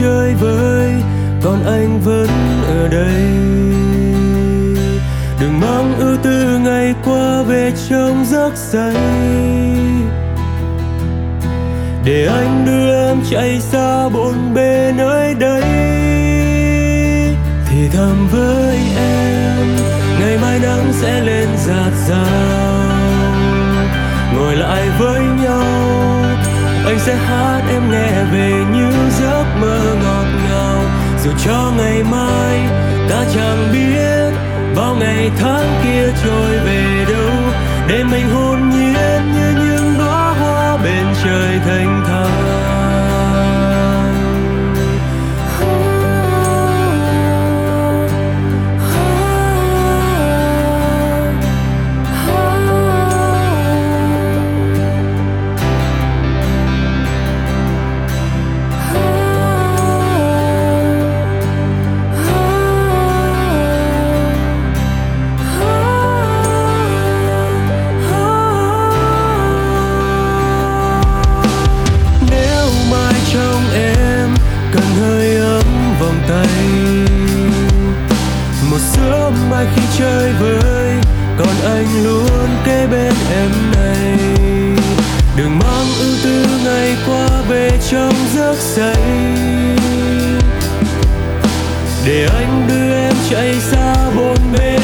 Chơi 0.01 0.35
với 0.35 0.91
còn 1.43 1.65
anh 1.67 2.01
vẫn 2.01 2.29
ở 2.67 2.89
đây. 2.89 3.23
Đừng 5.41 5.61
mang 5.61 5.95
ưu 5.99 6.17
tư 6.23 6.59
ngày 6.59 6.95
qua 7.05 7.43
về 7.43 7.73
trong 7.89 8.25
giấc 8.25 8.57
say. 8.57 8.95
Để 12.05 12.27
anh 12.27 12.65
đưa 12.67 13.09
em 13.09 13.17
chạy 13.31 13.61
xa 13.61 14.09
bốn 14.09 14.55
bề 14.55 14.93
nơi 14.97 15.35
đây. 15.35 15.63
Thì 17.71 17.89
thầm 17.93 18.29
với 18.33 18.79
em, 18.97 19.67
ngày 20.21 20.39
mai 20.43 20.59
nắng 20.59 20.93
sẽ 20.93 21.21
lên 21.21 21.49
rạt 21.67 21.93
rào. 22.09 22.83
Ngồi 24.35 24.57
lại 24.57 24.89
với 24.99 25.21
nhau, 25.21 25.65
anh 26.87 26.99
sẽ 26.99 27.17
hát 27.17 27.63
em 27.71 27.91
nghe 27.91 28.25
về 28.33 28.53
những 28.75 28.92
cho 31.45 31.73
ngày 31.77 32.03
mai 32.11 32.59
ta 33.09 33.25
chẳng 33.35 33.69
biết 33.73 34.39
bao 34.77 34.97
ngày 35.01 35.31
tháng 35.39 35.81
kia 35.85 36.13
trôi. 36.25 36.42
Đưa 92.69 92.93
em 92.95 93.15
chạy 93.31 93.55
xa 93.61 94.11
bốn 94.17 94.37
bề. 94.53 94.82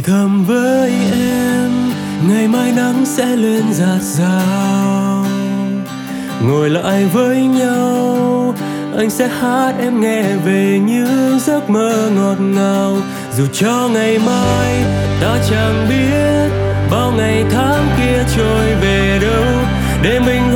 Thì 0.00 0.12
thầm 0.12 0.44
với 0.44 0.92
em, 1.12 1.70
ngày 2.28 2.48
mai 2.48 2.72
nắng 2.72 3.06
sẽ 3.06 3.26
lên 3.26 3.64
rạt 3.72 4.02
rào. 4.02 5.24
Ngồi 6.42 6.70
lại 6.70 7.04
với 7.04 7.36
nhau, 7.36 8.54
anh 8.96 9.10
sẽ 9.10 9.28
hát 9.28 9.74
em 9.80 10.00
nghe 10.00 10.22
về 10.44 10.80
những 10.86 11.38
giấc 11.40 11.70
mơ 11.70 12.10
ngọt 12.16 12.40
ngào. 12.40 12.96
Dù 13.36 13.46
cho 13.52 13.88
ngày 13.92 14.18
mai 14.18 14.84
ta 15.20 15.38
chẳng 15.50 15.86
biết 15.88 16.50
bao 16.90 17.12
ngày 17.12 17.44
tháng 17.50 17.86
kia 17.98 18.24
trôi 18.36 18.74
về 18.80 19.18
đâu, 19.22 19.54
để 20.02 20.20
mình 20.20 20.49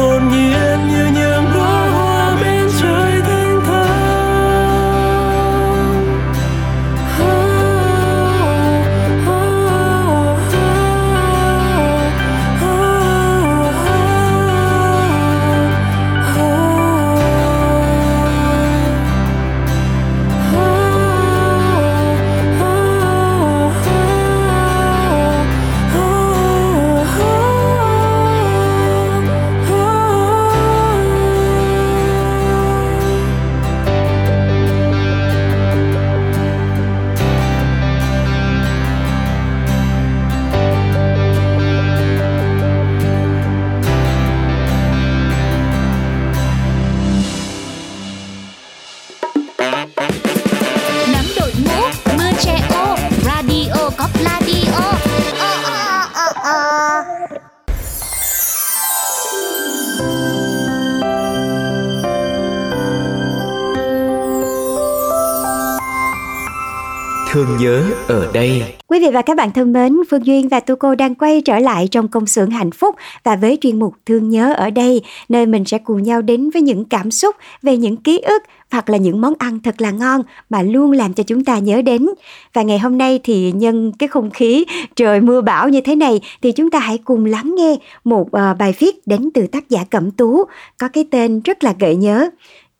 ở 68.09 68.31
đây 68.33 68.63
Quý 68.87 69.01
vị 69.01 69.07
và 69.13 69.23
các 69.23 69.37
bạn 69.37 69.53
thân 69.53 69.73
mến, 69.73 69.97
Phương 70.11 70.27
Duyên 70.27 70.49
và 70.49 70.61
Tu 70.61 70.77
Cô 70.77 70.95
đang 70.95 71.15
quay 71.15 71.41
trở 71.41 71.59
lại 71.59 71.89
trong 71.91 72.09
công 72.09 72.27
xưởng 72.27 72.51
hạnh 72.51 72.71
phúc 72.71 72.95
và 73.25 73.37
với 73.37 73.59
chuyên 73.61 73.79
mục 73.79 73.95
Thương 74.07 74.29
nhớ 74.29 74.55
ở 74.55 74.71
đây, 74.71 75.03
nơi 75.29 75.47
mình 75.47 75.65
sẽ 75.65 75.79
cùng 75.79 76.03
nhau 76.03 76.23
đến 76.23 76.51
với 76.51 76.63
những 76.63 76.85
cảm 76.85 77.11
xúc 77.11 77.37
về 77.63 77.77
những 77.77 77.97
ký 77.97 78.19
ức 78.19 78.43
hoặc 78.71 78.91
là 78.91 78.99
những 78.99 79.21
món 79.21 79.35
ăn 79.39 79.59
thật 79.61 79.81
là 79.81 79.91
ngon 79.91 80.23
mà 80.51 80.63
luôn 80.63 80.93
làm 80.93 81.15
cho 81.15 81.23
chúng 81.23 81.45
ta 81.45 81.59
nhớ 81.59 81.83
đến. 81.83 82.07
Và 82.53 82.63
ngày 82.63 82.79
hôm 82.79 82.99
nay 82.99 83.21
thì 83.25 83.53
nhân 83.53 83.93
cái 83.93 84.09
không 84.09 84.31
khí 84.31 84.65
trời 84.97 85.21
mưa 85.21 85.41
bão 85.41 85.69
như 85.69 85.81
thế 85.81 85.97
này 85.97 86.21
thì 86.43 86.53
chúng 86.53 86.71
ta 86.71 86.79
hãy 86.79 86.99
cùng 86.99 87.25
lắng 87.25 87.55
nghe 87.57 87.77
một 88.05 88.33
ờ, 88.33 88.55
bài 88.59 88.75
viết 88.79 89.07
đến 89.07 89.31
từ 89.35 89.47
tác 89.47 89.69
giả 89.69 89.85
Cẩm 89.91 90.11
Tú 90.11 90.45
có 90.79 90.89
cái 90.89 91.05
tên 91.11 91.41
rất 91.45 91.65
là 91.65 91.75
gợi 91.79 91.97
nhớ. 91.97 92.31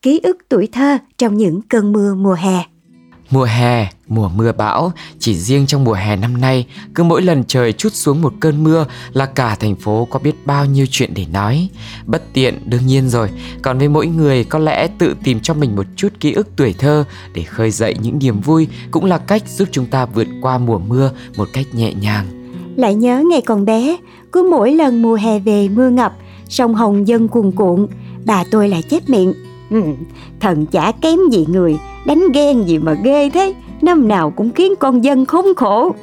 Ký 0.01 0.19
ức 0.23 0.37
tuổi 0.49 0.67
thơ 0.71 0.97
trong 1.17 1.37
những 1.37 1.61
cơn 1.61 1.93
mưa 1.93 2.15
mùa 2.15 2.33
hè. 2.33 2.74
Mùa 3.31 3.43
hè, 3.43 3.89
mùa 4.07 4.29
mưa 4.29 4.51
bão, 4.51 4.91
chỉ 5.19 5.35
riêng 5.35 5.65
trong 5.67 5.83
mùa 5.83 5.93
hè 5.93 6.15
năm 6.15 6.41
nay, 6.41 6.65
cứ 6.95 7.03
mỗi 7.03 7.21
lần 7.21 7.43
trời 7.47 7.73
chút 7.73 7.93
xuống 7.93 8.21
một 8.21 8.33
cơn 8.39 8.63
mưa 8.63 8.85
là 9.13 9.25
cả 9.25 9.55
thành 9.55 9.75
phố 9.75 10.07
có 10.11 10.19
biết 10.19 10.35
bao 10.45 10.65
nhiêu 10.65 10.85
chuyện 10.91 11.13
để 11.13 11.25
nói. 11.33 11.69
Bất 12.05 12.33
tiện 12.33 12.59
đương 12.65 12.85
nhiên 12.85 13.09
rồi, 13.09 13.29
còn 13.61 13.77
với 13.77 13.89
mỗi 13.89 14.07
người 14.07 14.43
có 14.43 14.59
lẽ 14.59 14.87
tự 14.99 15.15
tìm 15.23 15.39
cho 15.39 15.53
mình 15.53 15.75
một 15.75 15.85
chút 15.95 16.13
ký 16.19 16.33
ức 16.33 16.47
tuổi 16.55 16.73
thơ 16.73 17.05
để 17.33 17.43
khơi 17.43 17.71
dậy 17.71 17.95
những 18.01 18.19
niềm 18.19 18.39
vui 18.39 18.67
cũng 18.91 19.05
là 19.05 19.17
cách 19.17 19.43
giúp 19.47 19.67
chúng 19.71 19.85
ta 19.85 20.05
vượt 20.05 20.27
qua 20.41 20.57
mùa 20.57 20.79
mưa 20.79 21.11
một 21.37 21.47
cách 21.53 21.65
nhẹ 21.73 21.93
nhàng. 21.93 22.25
Lại 22.75 22.95
nhớ 22.95 23.23
ngày 23.29 23.41
còn 23.41 23.65
bé, 23.65 23.97
cứ 24.31 24.47
mỗi 24.51 24.73
lần 24.73 25.01
mùa 25.01 25.15
hè 25.15 25.39
về 25.39 25.69
mưa 25.69 25.89
ngập, 25.89 26.13
sông 26.49 26.75
Hồng 26.75 27.07
dân 27.07 27.27
cuồn 27.27 27.51
cuộn, 27.51 27.87
bà 28.25 28.43
tôi 28.51 28.69
lại 28.69 28.81
chép 28.81 29.09
miệng. 29.09 29.33
"Ừ, 29.69 29.81
thần 30.39 30.65
chả 30.65 30.91
kém 30.91 31.19
gì 31.31 31.45
người, 31.49 31.77
đánh 32.05 32.31
ghen 32.33 32.63
gì 32.63 32.77
mà 32.77 32.93
ghê 33.03 33.29
thế, 33.29 33.53
năm 33.81 34.07
nào 34.07 34.31
cũng 34.31 34.51
khiến 34.51 34.73
con 34.79 35.03
dân 35.03 35.25
khốn 35.25 35.45
khổ. 35.57 35.95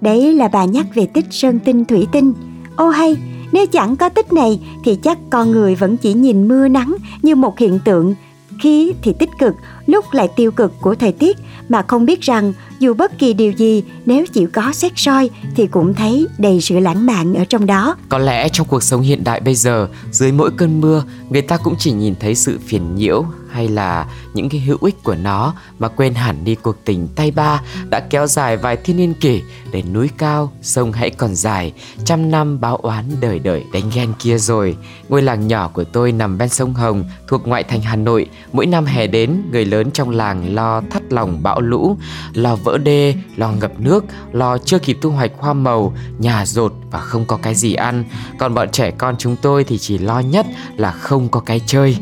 Đấy 0.00 0.32
là 0.34 0.48
bà 0.48 0.64
nhắc 0.64 0.86
về 0.94 1.06
tích 1.06 1.26
sơn 1.30 1.58
tinh 1.64 1.84
thủy 1.84 2.06
tinh. 2.12 2.32
Ô 2.76 2.88
hay, 2.88 3.16
nếu 3.52 3.66
chẳng 3.66 3.96
có 3.96 4.08
tích 4.08 4.32
này 4.32 4.60
thì 4.84 4.96
chắc 4.96 5.18
con 5.30 5.50
người 5.50 5.74
vẫn 5.74 5.96
chỉ 5.96 6.12
nhìn 6.12 6.48
mưa 6.48 6.68
nắng 6.68 6.94
như 7.22 7.34
một 7.34 7.58
hiện 7.58 7.78
tượng 7.84 8.14
khí 8.62 8.92
thì 9.02 9.12
tích 9.18 9.30
cực, 9.38 9.54
lúc 9.86 10.04
lại 10.12 10.28
tiêu 10.36 10.50
cực 10.50 10.72
của 10.80 10.94
thời 10.94 11.12
tiết 11.12 11.36
mà 11.68 11.82
không 11.88 12.06
biết 12.06 12.20
rằng 12.20 12.52
dù 12.78 12.94
bất 12.94 13.18
kỳ 13.18 13.32
điều 13.32 13.52
gì 13.52 13.82
nếu 14.06 14.26
chịu 14.26 14.48
có 14.52 14.72
xét 14.72 14.92
soi 14.96 15.30
thì 15.56 15.66
cũng 15.66 15.94
thấy 15.94 16.26
đầy 16.38 16.60
sự 16.60 16.78
lãng 16.78 17.06
mạn 17.06 17.34
ở 17.34 17.44
trong 17.44 17.66
đó. 17.66 17.96
Có 18.08 18.18
lẽ 18.18 18.48
trong 18.48 18.66
cuộc 18.66 18.82
sống 18.82 19.00
hiện 19.00 19.24
đại 19.24 19.40
bây 19.40 19.54
giờ, 19.54 19.88
dưới 20.10 20.32
mỗi 20.32 20.50
cơn 20.56 20.80
mưa, 20.80 21.04
người 21.30 21.42
ta 21.42 21.56
cũng 21.56 21.74
chỉ 21.78 21.92
nhìn 21.92 22.14
thấy 22.20 22.34
sự 22.34 22.58
phiền 22.66 22.94
nhiễu 22.94 23.24
hay 23.54 23.68
là 23.68 24.06
những 24.34 24.48
cái 24.48 24.60
hữu 24.60 24.78
ích 24.80 25.04
của 25.04 25.14
nó 25.14 25.54
mà 25.78 25.88
quên 25.88 26.14
hẳn 26.14 26.44
đi 26.44 26.54
cuộc 26.54 26.76
tình 26.84 27.08
tay 27.16 27.30
ba 27.30 27.62
đã 27.88 28.00
kéo 28.00 28.26
dài 28.26 28.56
vài 28.56 28.76
thiên 28.76 28.96
niên 28.96 29.14
kỷ 29.14 29.42
để 29.72 29.82
núi 29.82 30.10
cao, 30.18 30.52
sông 30.62 30.92
hãy 30.92 31.10
còn 31.10 31.34
dài, 31.34 31.72
trăm 32.04 32.30
năm 32.30 32.60
báo 32.60 32.76
oán 32.76 33.04
đời 33.20 33.38
đời 33.38 33.64
đánh 33.72 33.90
ghen 33.94 34.12
kia 34.18 34.38
rồi. 34.38 34.76
Ngôi 35.08 35.22
làng 35.22 35.48
nhỏ 35.48 35.68
của 35.68 35.84
tôi 35.84 36.12
nằm 36.12 36.38
ven 36.38 36.48
sông 36.48 36.74
Hồng 36.74 37.04
thuộc 37.28 37.46
ngoại 37.46 37.64
thành 37.64 37.80
Hà 37.80 37.96
Nội. 37.96 38.26
Mỗi 38.52 38.66
năm 38.66 38.84
hè 38.84 39.06
đến, 39.06 39.42
người 39.52 39.64
lớn 39.64 39.73
lớn 39.74 39.90
trong 39.90 40.10
làng 40.10 40.54
lo 40.54 40.82
thắt 40.90 41.12
lòng 41.12 41.42
bão 41.42 41.60
lũ, 41.60 41.96
lo 42.34 42.56
vỡ 42.56 42.78
đê, 42.78 43.14
lo 43.36 43.52
ngập 43.52 43.80
nước, 43.80 44.04
lo 44.32 44.58
chưa 44.58 44.78
kịp 44.78 44.98
thu 45.00 45.10
hoạch 45.10 45.32
hoa 45.38 45.52
màu, 45.52 45.94
nhà 46.18 46.46
rột 46.46 46.72
và 46.90 47.00
không 47.00 47.24
có 47.26 47.36
cái 47.36 47.54
gì 47.54 47.74
ăn. 47.74 48.04
Còn 48.38 48.54
bọn 48.54 48.70
trẻ 48.70 48.90
con 48.90 49.14
chúng 49.18 49.36
tôi 49.42 49.64
thì 49.64 49.78
chỉ 49.78 49.98
lo 49.98 50.20
nhất 50.20 50.46
là 50.76 50.92
không 50.92 51.28
có 51.28 51.40
cái 51.40 51.60
chơi. 51.66 51.96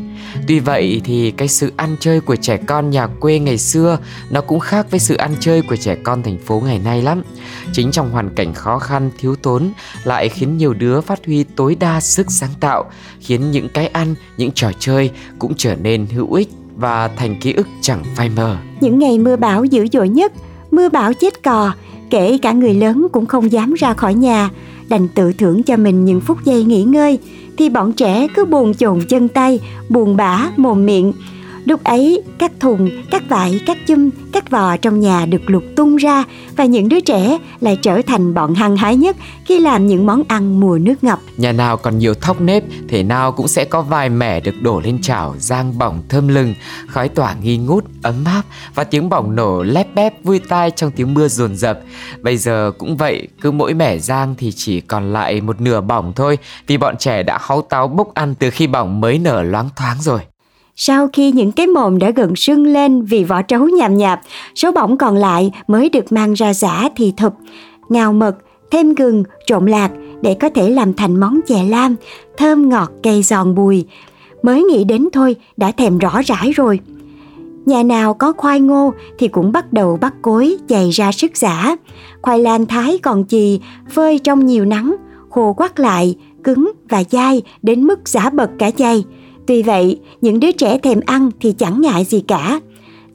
Tuy 0.47 0.59
vậy 0.59 1.01
thì 1.03 1.31
cái 1.31 1.47
sự 1.47 1.71
ăn 1.77 1.95
chơi 1.99 2.21
của 2.21 2.35
trẻ 2.35 2.57
con 2.57 2.89
nhà 2.89 3.07
quê 3.07 3.39
ngày 3.39 3.57
xưa 3.57 3.97
nó 4.29 4.41
cũng 4.41 4.59
khác 4.59 4.91
với 4.91 4.99
sự 4.99 5.15
ăn 5.15 5.35
chơi 5.39 5.61
của 5.61 5.75
trẻ 5.75 5.95
con 6.03 6.23
thành 6.23 6.37
phố 6.37 6.61
ngày 6.65 6.79
nay 6.79 7.01
lắm. 7.01 7.23
Chính 7.73 7.91
trong 7.91 8.11
hoàn 8.11 8.35
cảnh 8.35 8.53
khó 8.53 8.79
khăn, 8.79 9.11
thiếu 9.19 9.35
thốn 9.43 9.71
lại 10.03 10.29
khiến 10.29 10.57
nhiều 10.57 10.73
đứa 10.73 11.01
phát 11.01 11.25
huy 11.25 11.43
tối 11.43 11.75
đa 11.79 12.01
sức 12.01 12.31
sáng 12.31 12.53
tạo, 12.59 12.91
khiến 13.19 13.51
những 13.51 13.69
cái 13.69 13.87
ăn, 13.87 14.15
những 14.37 14.51
trò 14.51 14.71
chơi 14.79 15.11
cũng 15.39 15.53
trở 15.57 15.75
nên 15.75 16.05
hữu 16.05 16.33
ích 16.33 16.49
và 16.75 17.07
thành 17.07 17.35
ký 17.41 17.53
ức 17.53 17.67
chẳng 17.81 18.03
phai 18.15 18.29
mờ. 18.29 18.57
Những 18.81 18.99
ngày 18.99 19.19
mưa 19.19 19.35
bão 19.35 19.65
dữ 19.65 19.87
dội 19.93 20.09
nhất, 20.09 20.33
mưa 20.71 20.89
bão 20.89 21.13
chết 21.13 21.43
cò, 21.43 21.71
kể 22.09 22.37
cả 22.37 22.51
người 22.51 22.73
lớn 22.73 23.07
cũng 23.11 23.25
không 23.25 23.51
dám 23.51 23.73
ra 23.73 23.93
khỏi 23.93 24.13
nhà, 24.13 24.49
đành 24.89 25.07
tự 25.07 25.33
thưởng 25.33 25.63
cho 25.63 25.77
mình 25.77 26.05
những 26.05 26.21
phút 26.21 26.37
giây 26.45 26.63
nghỉ 26.63 26.83
ngơi, 26.83 27.19
thì 27.57 27.69
bọn 27.69 27.93
trẻ 27.93 28.27
cứ 28.35 28.45
buồn 28.45 28.73
chồn 28.73 29.01
chân 29.09 29.27
tay, 29.27 29.59
buồn 29.89 30.15
bã 30.15 30.49
mồm 30.57 30.85
miệng. 30.85 31.13
Lúc 31.65 31.83
ấy, 31.83 32.23
các 32.37 32.51
thùng, 32.59 32.89
các 33.11 33.23
vải, 33.29 33.59
các 33.65 33.77
chum, 33.87 34.09
các 34.33 34.49
vò 34.49 34.77
trong 34.77 34.99
nhà 34.99 35.25
được 35.25 35.49
lục 35.49 35.63
tung 35.75 35.95
ra 35.95 36.23
và 36.55 36.65
những 36.65 36.89
đứa 36.89 36.99
trẻ 36.99 37.37
lại 37.59 37.77
trở 37.81 38.01
thành 38.07 38.33
bọn 38.33 38.55
hăng 38.55 38.77
hái 38.77 38.95
nhất 38.95 39.15
khi 39.45 39.59
làm 39.59 39.87
những 39.87 40.05
món 40.05 40.23
ăn 40.27 40.59
mùa 40.59 40.77
nước 40.77 41.03
ngập. 41.03 41.19
Nhà 41.37 41.51
nào 41.51 41.77
còn 41.77 41.97
nhiều 41.97 42.13
thóc 42.13 42.41
nếp, 42.41 42.63
thì 42.87 43.03
nào 43.03 43.31
cũng 43.31 43.47
sẽ 43.47 43.65
có 43.65 43.81
vài 43.81 44.09
mẻ 44.09 44.39
được 44.39 44.61
đổ 44.61 44.81
lên 44.83 45.01
chảo 45.01 45.35
rang 45.39 45.77
bỏng 45.77 46.03
thơm 46.09 46.27
lừng, 46.27 46.53
khói 46.87 47.09
tỏa 47.09 47.35
nghi 47.41 47.57
ngút, 47.57 47.85
ấm 48.01 48.23
áp 48.25 48.43
và 48.75 48.83
tiếng 48.83 49.09
bỏng 49.09 49.35
nổ 49.35 49.63
lép 49.63 49.95
bép 49.95 50.23
vui 50.23 50.39
tai 50.39 50.71
trong 50.71 50.91
tiếng 50.91 51.13
mưa 51.13 51.27
dồn 51.27 51.55
dập. 51.55 51.79
Bây 52.21 52.37
giờ 52.37 52.71
cũng 52.77 52.97
vậy, 52.97 53.27
cứ 53.41 53.51
mỗi 53.51 53.73
mẻ 53.73 53.97
rang 53.99 54.35
thì 54.37 54.51
chỉ 54.55 54.81
còn 54.81 55.13
lại 55.13 55.41
một 55.41 55.61
nửa 55.61 55.81
bỏng 55.81 56.13
thôi 56.15 56.37
vì 56.67 56.77
bọn 56.77 56.95
trẻ 56.97 57.23
đã 57.23 57.37
háu 57.41 57.61
táo 57.61 57.87
bốc 57.87 58.13
ăn 58.13 58.35
từ 58.35 58.49
khi 58.49 58.67
bỏng 58.67 59.01
mới 59.01 59.19
nở 59.19 59.43
loáng 59.43 59.69
thoáng 59.75 59.97
rồi. 60.01 60.19
Sau 60.75 61.07
khi 61.13 61.31
những 61.31 61.51
cái 61.51 61.67
mồm 61.67 61.99
đã 61.99 62.09
gần 62.09 62.35
sưng 62.35 62.65
lên 62.65 63.01
vì 63.01 63.23
vỏ 63.23 63.41
trấu 63.41 63.69
nhàm 63.69 63.97
nhạp, 63.97 64.21
số 64.55 64.71
bỏng 64.71 64.97
còn 64.97 65.15
lại 65.15 65.51
mới 65.67 65.89
được 65.89 66.11
mang 66.11 66.33
ra 66.33 66.53
giả 66.53 66.89
thì 66.95 67.13
thụp, 67.17 67.33
ngào 67.89 68.13
mật, 68.13 68.35
thêm 68.71 68.93
gừng, 68.93 69.23
trộn 69.45 69.65
lạc 69.65 69.91
để 70.21 70.33
có 70.33 70.49
thể 70.49 70.69
làm 70.69 70.93
thành 70.93 71.19
món 71.19 71.39
chè 71.47 71.63
lam, 71.63 71.95
thơm 72.37 72.69
ngọt 72.69 72.91
cây 73.03 73.23
giòn 73.23 73.55
bùi. 73.55 73.85
Mới 74.43 74.63
nghĩ 74.63 74.83
đến 74.83 75.09
thôi 75.13 75.35
đã 75.57 75.71
thèm 75.71 75.97
rõ 75.97 76.21
rãi 76.25 76.51
rồi. 76.51 76.79
Nhà 77.65 77.83
nào 77.83 78.13
có 78.13 78.33
khoai 78.37 78.59
ngô 78.59 78.93
thì 79.19 79.27
cũng 79.27 79.51
bắt 79.51 79.73
đầu 79.73 79.97
bắt 80.01 80.13
cối 80.21 80.57
chày 80.69 80.89
ra 80.89 81.11
sức 81.11 81.37
giả. 81.37 81.75
Khoai 82.21 82.39
lang 82.39 82.65
thái 82.65 82.97
còn 82.97 83.25
chì, 83.25 83.59
phơi 83.91 84.19
trong 84.19 84.45
nhiều 84.45 84.65
nắng, 84.65 84.95
khô 85.29 85.53
quắt 85.53 85.79
lại, 85.79 86.15
cứng 86.43 86.71
và 86.89 87.03
dai 87.11 87.41
đến 87.61 87.83
mức 87.83 88.07
giả 88.07 88.29
bật 88.29 88.49
cả 88.59 88.71
chay. 88.71 89.03
Tuy 89.47 89.63
vậy, 89.63 89.99
những 90.21 90.39
đứa 90.39 90.51
trẻ 90.51 90.77
thèm 90.77 90.99
ăn 91.05 91.31
thì 91.39 91.51
chẳng 91.51 91.81
ngại 91.81 92.03
gì 92.03 92.23
cả. 92.27 92.59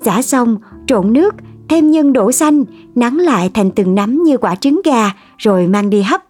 Giả 0.01 0.23
xong, 0.23 0.57
trộn 0.87 1.12
nước, 1.12 1.35
thêm 1.69 1.91
nhân 1.91 2.12
đổ 2.12 2.33
xanh, 2.33 2.64
nắng 2.95 3.17
lại 3.17 3.51
thành 3.55 3.71
từng 3.71 3.95
nắm 3.95 4.23
như 4.23 4.37
quả 4.37 4.55
trứng 4.55 4.81
gà, 4.85 5.11
rồi 5.38 5.67
mang 5.67 5.91
đi 5.91 6.03
hấp. 6.03 6.23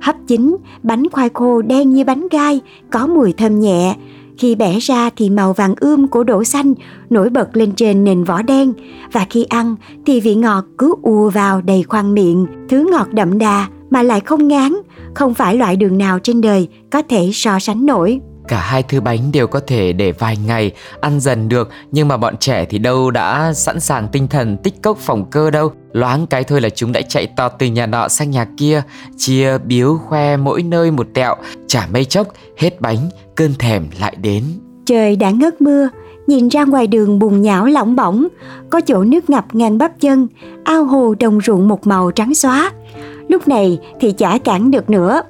Hấp 0.00 0.16
chín, 0.26 0.56
bánh 0.82 1.10
khoai 1.12 1.28
khô 1.34 1.62
đen 1.62 1.94
như 1.94 2.04
bánh 2.04 2.28
gai, 2.30 2.60
có 2.90 3.06
mùi 3.06 3.32
thơm 3.32 3.60
nhẹ. 3.60 3.96
Khi 4.38 4.54
bẻ 4.54 4.78
ra 4.78 5.10
thì 5.16 5.30
màu 5.30 5.52
vàng 5.52 5.74
ươm 5.80 6.08
của 6.08 6.24
đổ 6.24 6.44
xanh 6.44 6.74
nổi 7.10 7.30
bật 7.30 7.56
lên 7.56 7.72
trên 7.72 8.04
nền 8.04 8.24
vỏ 8.24 8.42
đen 8.42 8.72
và 9.12 9.26
khi 9.30 9.44
ăn 9.44 9.76
thì 10.06 10.20
vị 10.20 10.34
ngọt 10.34 10.64
cứ 10.78 10.94
ùa 11.02 11.30
vào 11.30 11.60
đầy 11.60 11.82
khoang 11.82 12.14
miệng, 12.14 12.46
thứ 12.68 12.88
ngọt 12.90 13.08
đậm 13.12 13.38
đà 13.38 13.68
mà 13.90 14.02
lại 14.02 14.20
không 14.20 14.48
ngán, 14.48 14.72
không 15.14 15.34
phải 15.34 15.56
loại 15.56 15.76
đường 15.76 15.98
nào 15.98 16.18
trên 16.18 16.40
đời 16.40 16.68
có 16.90 17.02
thể 17.02 17.30
so 17.32 17.58
sánh 17.58 17.86
nổi. 17.86 18.20
Cả 18.48 18.60
hai 18.60 18.82
thứ 18.82 19.00
bánh 19.00 19.32
đều 19.32 19.46
có 19.46 19.60
thể 19.66 19.92
để 19.92 20.12
vài 20.12 20.36
ngày 20.46 20.70
ăn 21.00 21.20
dần 21.20 21.48
được 21.48 21.70
nhưng 21.92 22.08
mà 22.08 22.16
bọn 22.16 22.36
trẻ 22.36 22.64
thì 22.64 22.78
đâu 22.78 23.10
đã 23.10 23.52
sẵn 23.52 23.80
sàng 23.80 24.08
tinh 24.08 24.28
thần 24.28 24.56
tích 24.56 24.82
cốc 24.82 24.98
phòng 24.98 25.30
cơ 25.30 25.50
đâu. 25.50 25.72
Loáng 25.92 26.26
cái 26.26 26.44
thôi 26.44 26.60
là 26.60 26.68
chúng 26.68 26.92
đã 26.92 27.00
chạy 27.08 27.26
tọt 27.26 27.52
từ 27.58 27.66
nhà 27.66 27.86
nọ 27.86 28.08
sang 28.08 28.30
nhà 28.30 28.46
kia, 28.56 28.82
chia 29.16 29.58
biếu 29.58 29.98
khoe 30.08 30.36
mỗi 30.36 30.62
nơi 30.62 30.90
một 30.90 31.06
tẹo, 31.14 31.36
chả 31.66 31.88
mây 31.92 32.04
chốc, 32.04 32.26
hết 32.58 32.80
bánh, 32.80 33.08
cơn 33.34 33.54
thèm 33.58 33.86
lại 34.00 34.16
đến. 34.22 34.44
Trời 34.86 35.16
đã 35.16 35.30
ngớt 35.30 35.60
mưa, 35.60 35.88
nhìn 36.26 36.48
ra 36.48 36.64
ngoài 36.64 36.86
đường 36.86 37.18
bùn 37.18 37.42
nhão 37.42 37.66
lỏng 37.66 37.96
bỏng, 37.96 38.28
có 38.70 38.80
chỗ 38.80 39.04
nước 39.04 39.30
ngập 39.30 39.44
ngang 39.52 39.78
bắp 39.78 40.00
chân, 40.00 40.28
ao 40.64 40.84
hồ 40.84 41.14
đồng 41.20 41.40
ruộng 41.40 41.68
một 41.68 41.86
màu 41.86 42.10
trắng 42.10 42.34
xóa. 42.34 42.72
Lúc 43.28 43.48
này 43.48 43.78
thì 44.00 44.12
chả 44.12 44.38
cản 44.38 44.70
được 44.70 44.90
nữa. 44.90 45.22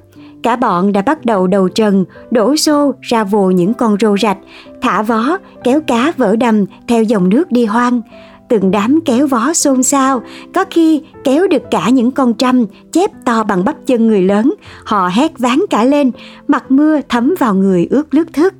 Cả 0.43 0.55
bọn 0.55 0.93
đã 0.93 1.01
bắt 1.01 1.25
đầu 1.25 1.47
đầu 1.47 1.69
trần, 1.69 2.05
đổ 2.31 2.55
xô 2.55 2.93
ra 3.01 3.23
vồ 3.23 3.51
những 3.51 3.73
con 3.73 3.97
rô 4.01 4.17
rạch, 4.17 4.37
thả 4.81 5.01
vó, 5.01 5.37
kéo 5.63 5.81
cá 5.87 6.13
vỡ 6.17 6.35
đầm 6.35 6.65
theo 6.87 7.03
dòng 7.03 7.29
nước 7.29 7.51
đi 7.51 7.65
hoang. 7.65 8.01
Từng 8.49 8.71
đám 8.71 8.99
kéo 9.05 9.27
vó 9.27 9.53
xôn 9.53 9.83
xao, 9.83 10.21
có 10.53 10.65
khi 10.69 11.01
kéo 11.23 11.47
được 11.47 11.61
cả 11.71 11.89
những 11.89 12.11
con 12.11 12.33
trăm 12.33 12.65
chép 12.91 13.11
to 13.25 13.43
bằng 13.43 13.65
bắp 13.65 13.75
chân 13.85 14.07
người 14.07 14.21
lớn. 14.21 14.53
Họ 14.83 15.09
hét 15.13 15.39
ván 15.39 15.59
cả 15.69 15.83
lên, 15.83 16.11
mặt 16.47 16.71
mưa 16.71 16.99
thấm 17.09 17.33
vào 17.39 17.55
người 17.55 17.87
ướt 17.89 18.13
lướt 18.13 18.33
thước. 18.33 18.53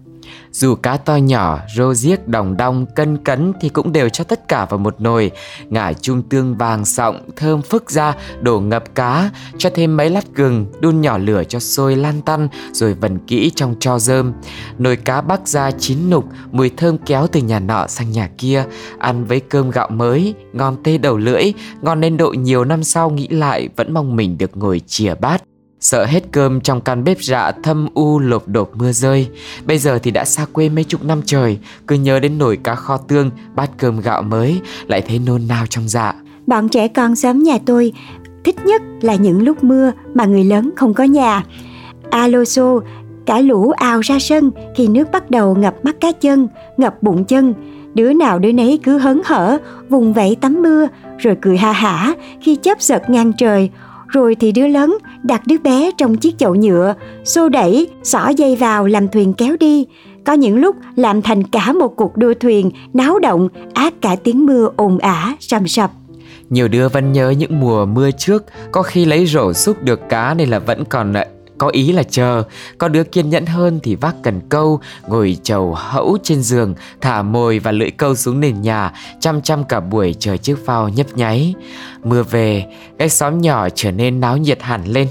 Dù 0.51 0.75
cá 0.75 0.97
to 0.97 1.15
nhỏ, 1.15 1.59
rô 1.75 1.93
giếc, 1.93 2.27
đồng 2.27 2.57
đong, 2.57 2.85
cân 2.95 3.17
cấn 3.17 3.53
thì 3.61 3.69
cũng 3.69 3.91
đều 3.91 4.09
cho 4.09 4.23
tất 4.23 4.47
cả 4.47 4.65
vào 4.65 4.77
một 4.77 5.01
nồi. 5.01 5.31
Ngả 5.69 5.93
chung 5.93 6.23
tương 6.23 6.57
vàng 6.57 6.85
sọng, 6.85 7.19
thơm 7.35 7.61
phức 7.61 7.91
ra, 7.91 8.15
đổ 8.41 8.59
ngập 8.59 8.95
cá, 8.95 9.29
cho 9.57 9.69
thêm 9.75 9.97
mấy 9.97 10.09
lát 10.09 10.25
gừng, 10.35 10.65
đun 10.79 11.01
nhỏ 11.01 11.17
lửa 11.17 11.43
cho 11.43 11.59
sôi 11.59 11.95
lan 11.95 12.21
tăn, 12.21 12.47
rồi 12.71 12.93
vần 12.93 13.19
kỹ 13.27 13.51
trong 13.55 13.75
cho 13.79 13.99
rơm. 13.99 14.33
Nồi 14.77 14.95
cá 14.95 15.21
bắc 15.21 15.47
ra 15.47 15.71
chín 15.71 16.09
nục, 16.09 16.25
mùi 16.51 16.69
thơm 16.69 16.97
kéo 16.97 17.27
từ 17.27 17.41
nhà 17.41 17.59
nọ 17.59 17.87
sang 17.87 18.11
nhà 18.11 18.29
kia, 18.37 18.65
ăn 18.99 19.25
với 19.25 19.39
cơm 19.39 19.71
gạo 19.71 19.89
mới, 19.89 20.33
ngon 20.53 20.83
tê 20.83 20.97
đầu 20.97 21.17
lưỡi, 21.17 21.53
ngon 21.81 21.99
nên 21.99 22.17
độ 22.17 22.29
nhiều 22.29 22.65
năm 22.65 22.83
sau 22.83 23.09
nghĩ 23.09 23.27
lại 23.27 23.69
vẫn 23.75 23.93
mong 23.93 24.15
mình 24.15 24.37
được 24.37 24.57
ngồi 24.57 24.81
chìa 24.87 25.15
bát. 25.15 25.43
Sợ 25.81 26.05
hết 26.05 26.23
cơm 26.31 26.61
trong 26.61 26.81
căn 26.81 27.03
bếp 27.03 27.23
rạ 27.23 27.51
thâm 27.51 27.87
u 27.93 28.19
lộp 28.19 28.47
đột 28.47 28.71
mưa 28.75 28.91
rơi. 28.91 29.27
Bây 29.65 29.77
giờ 29.77 29.99
thì 30.03 30.11
đã 30.11 30.25
xa 30.25 30.45
quê 30.53 30.69
mấy 30.69 30.83
chục 30.83 31.03
năm 31.03 31.21
trời 31.25 31.59
Cứ 31.87 31.95
nhớ 31.95 32.19
đến 32.19 32.37
nồi 32.37 32.57
cá 32.63 32.75
kho 32.75 32.97
tương, 32.97 33.31
bát 33.55 33.69
cơm 33.77 33.99
gạo 33.99 34.21
mới 34.21 34.61
Lại 34.87 35.01
thấy 35.07 35.19
nôn 35.19 35.41
nao 35.47 35.65
trong 35.69 35.89
dạ. 35.89 36.13
Bọn 36.47 36.69
trẻ 36.69 36.87
con 36.87 37.15
xóm 37.15 37.43
nhà 37.43 37.57
tôi 37.65 37.93
thích 38.43 38.65
nhất 38.65 38.81
là 39.01 39.15
những 39.15 39.43
lúc 39.43 39.63
mưa 39.63 39.91
mà 40.13 40.25
người 40.25 40.43
lớn 40.43 40.71
không 40.75 40.93
có 40.93 41.03
nhà. 41.03 41.43
Alo 42.09 42.45
xô, 42.45 42.81
cả 43.25 43.39
lũ 43.39 43.71
ào 43.71 43.99
ra 43.99 44.19
sân 44.19 44.51
khi 44.75 44.87
nước 44.87 45.11
bắt 45.11 45.31
đầu 45.31 45.55
ngập 45.55 45.75
mắt 45.85 45.95
cá 45.99 46.11
chân, 46.11 46.47
ngập 46.77 47.03
bụng 47.03 47.25
chân. 47.25 47.53
Đứa 47.93 48.13
nào 48.13 48.39
đứa 48.39 48.51
nấy 48.51 48.79
cứ 48.83 48.97
hớn 48.97 49.21
hở, 49.25 49.57
vùng 49.89 50.13
vẫy 50.13 50.37
tắm 50.41 50.61
mưa 50.61 50.87
Rồi 51.17 51.37
cười 51.41 51.57
ha 51.57 51.71
hả 51.71 52.13
khi 52.41 52.55
chớp 52.55 52.81
giật 52.81 53.09
ngang 53.09 53.33
trời 53.37 53.69
rồi 54.11 54.35
thì 54.35 54.51
đứa 54.51 54.67
lớn 54.67 54.97
đặt 55.23 55.41
đứa 55.47 55.57
bé 55.57 55.91
trong 55.97 56.17
chiếc 56.17 56.37
chậu 56.37 56.55
nhựa, 56.55 56.93
xô 57.23 57.49
đẩy, 57.49 57.89
xỏ 58.03 58.29
dây 58.29 58.55
vào 58.55 58.87
làm 58.87 59.07
thuyền 59.07 59.33
kéo 59.33 59.55
đi. 59.59 59.85
Có 60.25 60.33
những 60.33 60.57
lúc 60.57 60.75
làm 60.95 61.21
thành 61.21 61.43
cả 61.43 61.73
một 61.73 61.95
cuộc 61.95 62.17
đua 62.17 62.33
thuyền 62.39 62.71
náo 62.93 63.19
động, 63.19 63.49
ác 63.73 63.93
cả 64.01 64.15
tiếng 64.23 64.45
mưa 64.45 64.69
ồn 64.75 64.97
ả, 64.97 65.35
sầm 65.39 65.67
sập. 65.67 65.91
Nhiều 66.49 66.67
đứa 66.67 66.89
vẫn 66.89 67.11
nhớ 67.11 67.29
những 67.29 67.59
mùa 67.59 67.85
mưa 67.85 68.11
trước, 68.11 68.43
có 68.71 68.83
khi 68.83 69.05
lấy 69.05 69.25
rổ 69.25 69.53
xúc 69.53 69.83
được 69.83 69.99
cá 70.09 70.33
nên 70.33 70.49
là 70.49 70.59
vẫn 70.59 70.85
còn 70.85 71.13
à, 71.13 71.25
có 71.61 71.67
ý 71.67 71.91
là 71.91 72.03
chờ. 72.03 72.43
Có 72.77 72.87
đứa 72.87 73.03
kiên 73.03 73.29
nhẫn 73.29 73.45
hơn 73.45 73.79
thì 73.83 73.95
vác 73.95 74.15
cần 74.23 74.41
câu, 74.49 74.79
Ngồi 75.07 75.37
chầu 75.43 75.73
hẫu 75.73 76.17
trên 76.23 76.41
giường, 76.43 76.75
Thả 77.01 77.21
mồi 77.21 77.59
và 77.59 77.71
lưỡi 77.71 77.91
câu 77.91 78.15
xuống 78.15 78.39
nền 78.39 78.61
nhà, 78.61 78.91
Chăm 79.19 79.41
chăm 79.41 79.63
cả 79.63 79.79
buổi 79.79 80.15
chờ 80.19 80.37
chiếc 80.37 80.65
phao 80.65 80.89
nhấp 80.89 81.17
nháy. 81.17 81.53
Mưa 82.03 82.23
về, 82.23 82.65
Cái 82.99 83.09
xóm 83.09 83.41
nhỏ 83.41 83.69
trở 83.75 83.91
nên 83.91 84.19
náo 84.19 84.37
nhiệt 84.37 84.61
hẳn 84.61 84.85
lên. 84.85 85.07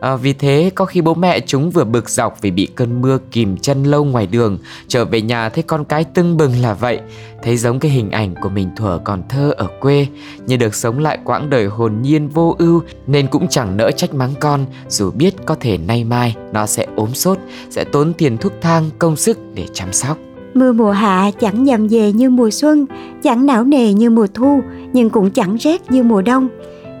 À, 0.00 0.16
vì 0.16 0.32
thế 0.32 0.70
có 0.74 0.84
khi 0.84 1.00
bố 1.00 1.14
mẹ 1.14 1.40
chúng 1.40 1.70
vừa 1.70 1.84
bực 1.84 2.10
dọc 2.10 2.42
vì 2.42 2.50
bị 2.50 2.68
cơn 2.74 3.02
mưa 3.02 3.18
kìm 3.30 3.56
chân 3.56 3.84
lâu 3.84 4.04
ngoài 4.04 4.26
đường 4.26 4.58
Trở 4.88 5.04
về 5.04 5.22
nhà 5.22 5.48
thấy 5.48 5.62
con 5.62 5.84
cái 5.84 6.04
tưng 6.04 6.36
bừng 6.36 6.52
là 6.62 6.74
vậy. 6.74 7.00
Thấy 7.42 7.56
giống 7.56 7.78
cái 7.78 7.90
hình 7.90 8.10
ảnh 8.10 8.34
của 8.42 8.48
mình 8.48 8.68
thuở 8.76 8.98
còn 9.04 9.22
thơ 9.28 9.54
ở 9.56 9.68
quê 9.80 10.06
Như 10.46 10.56
được 10.56 10.74
sống 10.74 10.98
lại 10.98 11.18
quãng 11.24 11.50
đời 11.50 11.66
hồn 11.66 11.92
nhiên 12.02 12.28
vô 12.28 12.56
ưu 12.58 12.82
Nên 13.06 13.26
cũng 13.26 13.48
chẳng 13.48 13.76
nỡ 13.76 13.90
trách 13.90 14.14
mắng 14.14 14.34
con. 14.40 14.66
Dù 14.88 15.10
biết 15.10 15.34
có 15.46 15.56
thể 15.60 15.78
nay 15.78 16.04
mai 16.04 16.36
nó 16.52 16.66
sẽ 16.66 16.86
ốm 16.96 17.14
sốt 17.14 17.38
Sẽ 17.70 17.84
tốn 17.84 18.12
tiền 18.12 18.38
thuốc 18.38 18.52
thang 18.60 18.90
công 18.98 19.16
sức 19.16 19.38
để 19.54 19.66
chăm 19.72 19.92
sóc. 19.92 20.18
Mưa 20.54 20.72
mùa 20.72 20.92
hạ 20.92 21.30
chẳng 21.40 21.64
nhầm 21.64 21.88
về 21.88 22.12
như 22.12 22.30
mùa 22.30 22.50
xuân 22.50 22.86
Chẳng 23.22 23.46
não 23.46 23.64
nề 23.64 23.92
như 23.92 24.10
mùa 24.10 24.26
thu 24.34 24.60
Nhưng 24.92 25.10
cũng 25.10 25.30
chẳng 25.30 25.56
rét 25.56 25.90
như 25.90 26.02
mùa 26.02 26.22
đông. 26.22 26.48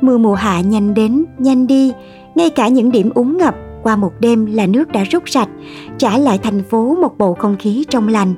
Mưa 0.00 0.18
mùa 0.18 0.34
hạ 0.34 0.60
nhanh 0.60 0.94
đến, 0.94 1.24
nhanh 1.38 1.66
đi 1.66 1.92
ngay 2.36 2.50
cả 2.50 2.68
những 2.68 2.92
điểm 2.92 3.10
úng 3.14 3.38
ngập 3.38 3.54
qua 3.82 3.96
một 3.96 4.12
đêm 4.20 4.46
là 4.46 4.66
nước 4.66 4.92
đã 4.92 5.04
rút 5.04 5.22
sạch, 5.26 5.48
trả 5.98 6.18
lại 6.18 6.38
thành 6.38 6.62
phố 6.62 6.96
một 7.02 7.18
bầu 7.18 7.34
không 7.34 7.56
khí 7.58 7.84
trong 7.90 8.08
lành. 8.08 8.34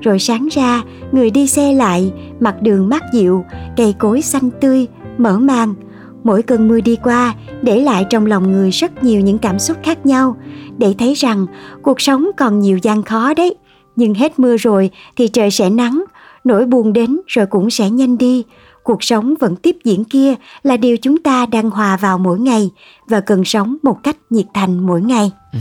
Rồi 0.00 0.18
sáng 0.18 0.48
ra, 0.50 0.82
người 1.12 1.30
đi 1.30 1.46
xe 1.46 1.72
lại, 1.72 2.12
mặt 2.40 2.62
đường 2.62 2.88
mát 2.88 3.02
dịu, 3.12 3.44
cây 3.76 3.94
cối 3.98 4.22
xanh 4.22 4.50
tươi, 4.60 4.86
mở 5.18 5.38
màn. 5.38 5.74
Mỗi 6.24 6.42
cơn 6.42 6.68
mưa 6.68 6.80
đi 6.80 6.96
qua, 7.04 7.34
để 7.62 7.80
lại 7.80 8.06
trong 8.10 8.26
lòng 8.26 8.52
người 8.52 8.70
rất 8.70 9.04
nhiều 9.04 9.20
những 9.20 9.38
cảm 9.38 9.58
xúc 9.58 9.76
khác 9.82 10.06
nhau, 10.06 10.36
để 10.78 10.94
thấy 10.98 11.14
rằng 11.14 11.46
cuộc 11.82 12.00
sống 12.00 12.30
còn 12.36 12.60
nhiều 12.60 12.78
gian 12.82 13.02
khó 13.02 13.34
đấy. 13.34 13.54
Nhưng 13.96 14.14
hết 14.14 14.38
mưa 14.38 14.56
rồi 14.56 14.90
thì 15.16 15.28
trời 15.28 15.50
sẽ 15.50 15.70
nắng, 15.70 16.04
nỗi 16.44 16.66
buồn 16.66 16.92
đến 16.92 17.20
rồi 17.26 17.46
cũng 17.46 17.70
sẽ 17.70 17.90
nhanh 17.90 18.18
đi 18.18 18.44
cuộc 18.88 19.04
sống 19.04 19.34
vẫn 19.40 19.56
tiếp 19.56 19.76
diễn 19.84 20.04
kia 20.04 20.34
là 20.62 20.76
điều 20.76 20.96
chúng 20.96 21.22
ta 21.22 21.46
đang 21.46 21.70
hòa 21.70 21.96
vào 21.96 22.18
mỗi 22.18 22.38
ngày 22.38 22.70
và 23.08 23.20
cần 23.20 23.44
sống 23.44 23.76
một 23.82 23.96
cách 24.02 24.16
nhiệt 24.30 24.46
thành 24.54 24.86
mỗi 24.86 25.02
ngày. 25.02 25.30
Ừ. 25.52 25.58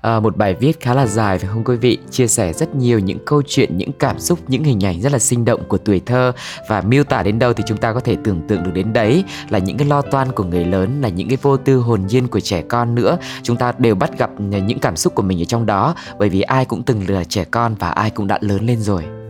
À, 0.00 0.20
một 0.20 0.36
bài 0.36 0.54
viết 0.54 0.80
khá 0.80 0.94
là 0.94 1.06
dài 1.06 1.38
phải 1.38 1.48
không 1.48 1.64
quý 1.64 1.76
vị 1.76 1.98
chia 2.10 2.26
sẻ 2.26 2.52
rất 2.52 2.74
nhiều 2.74 2.98
những 2.98 3.18
câu 3.26 3.42
chuyện 3.46 3.76
những 3.76 3.92
cảm 3.92 4.18
xúc 4.18 4.38
những 4.48 4.64
hình 4.64 4.84
ảnh 4.84 5.00
rất 5.00 5.12
là 5.12 5.18
sinh 5.18 5.44
động 5.44 5.60
của 5.68 5.78
tuổi 5.78 6.00
thơ 6.06 6.32
và 6.68 6.80
miêu 6.80 7.04
tả 7.04 7.22
đến 7.22 7.38
đâu 7.38 7.52
thì 7.52 7.64
chúng 7.66 7.78
ta 7.78 7.92
có 7.92 8.00
thể 8.00 8.16
tưởng 8.24 8.40
tượng 8.48 8.62
được 8.62 8.70
đến 8.74 8.92
đấy 8.92 9.24
là 9.48 9.58
những 9.58 9.76
cái 9.76 9.88
lo 9.88 10.02
toan 10.02 10.32
của 10.32 10.44
người 10.44 10.64
lớn 10.64 11.00
là 11.02 11.08
những 11.08 11.28
cái 11.28 11.38
vô 11.42 11.56
tư 11.56 11.76
hồn 11.76 12.06
nhiên 12.08 12.28
của 12.28 12.40
trẻ 12.40 12.62
con 12.62 12.94
nữa 12.94 13.18
chúng 13.42 13.56
ta 13.56 13.72
đều 13.78 13.94
bắt 13.94 14.18
gặp 14.18 14.30
những 14.40 14.78
cảm 14.78 14.96
xúc 14.96 15.14
của 15.14 15.22
mình 15.22 15.42
ở 15.42 15.44
trong 15.44 15.66
đó 15.66 15.94
bởi 16.18 16.28
vì 16.28 16.40
ai 16.40 16.64
cũng 16.64 16.82
từng 16.82 17.02
là 17.08 17.24
trẻ 17.24 17.44
con 17.44 17.74
và 17.74 17.90
ai 17.90 18.10
cũng 18.10 18.26
đã 18.26 18.38
lớn 18.40 18.66
lên 18.66 18.80
rồi 18.80 19.21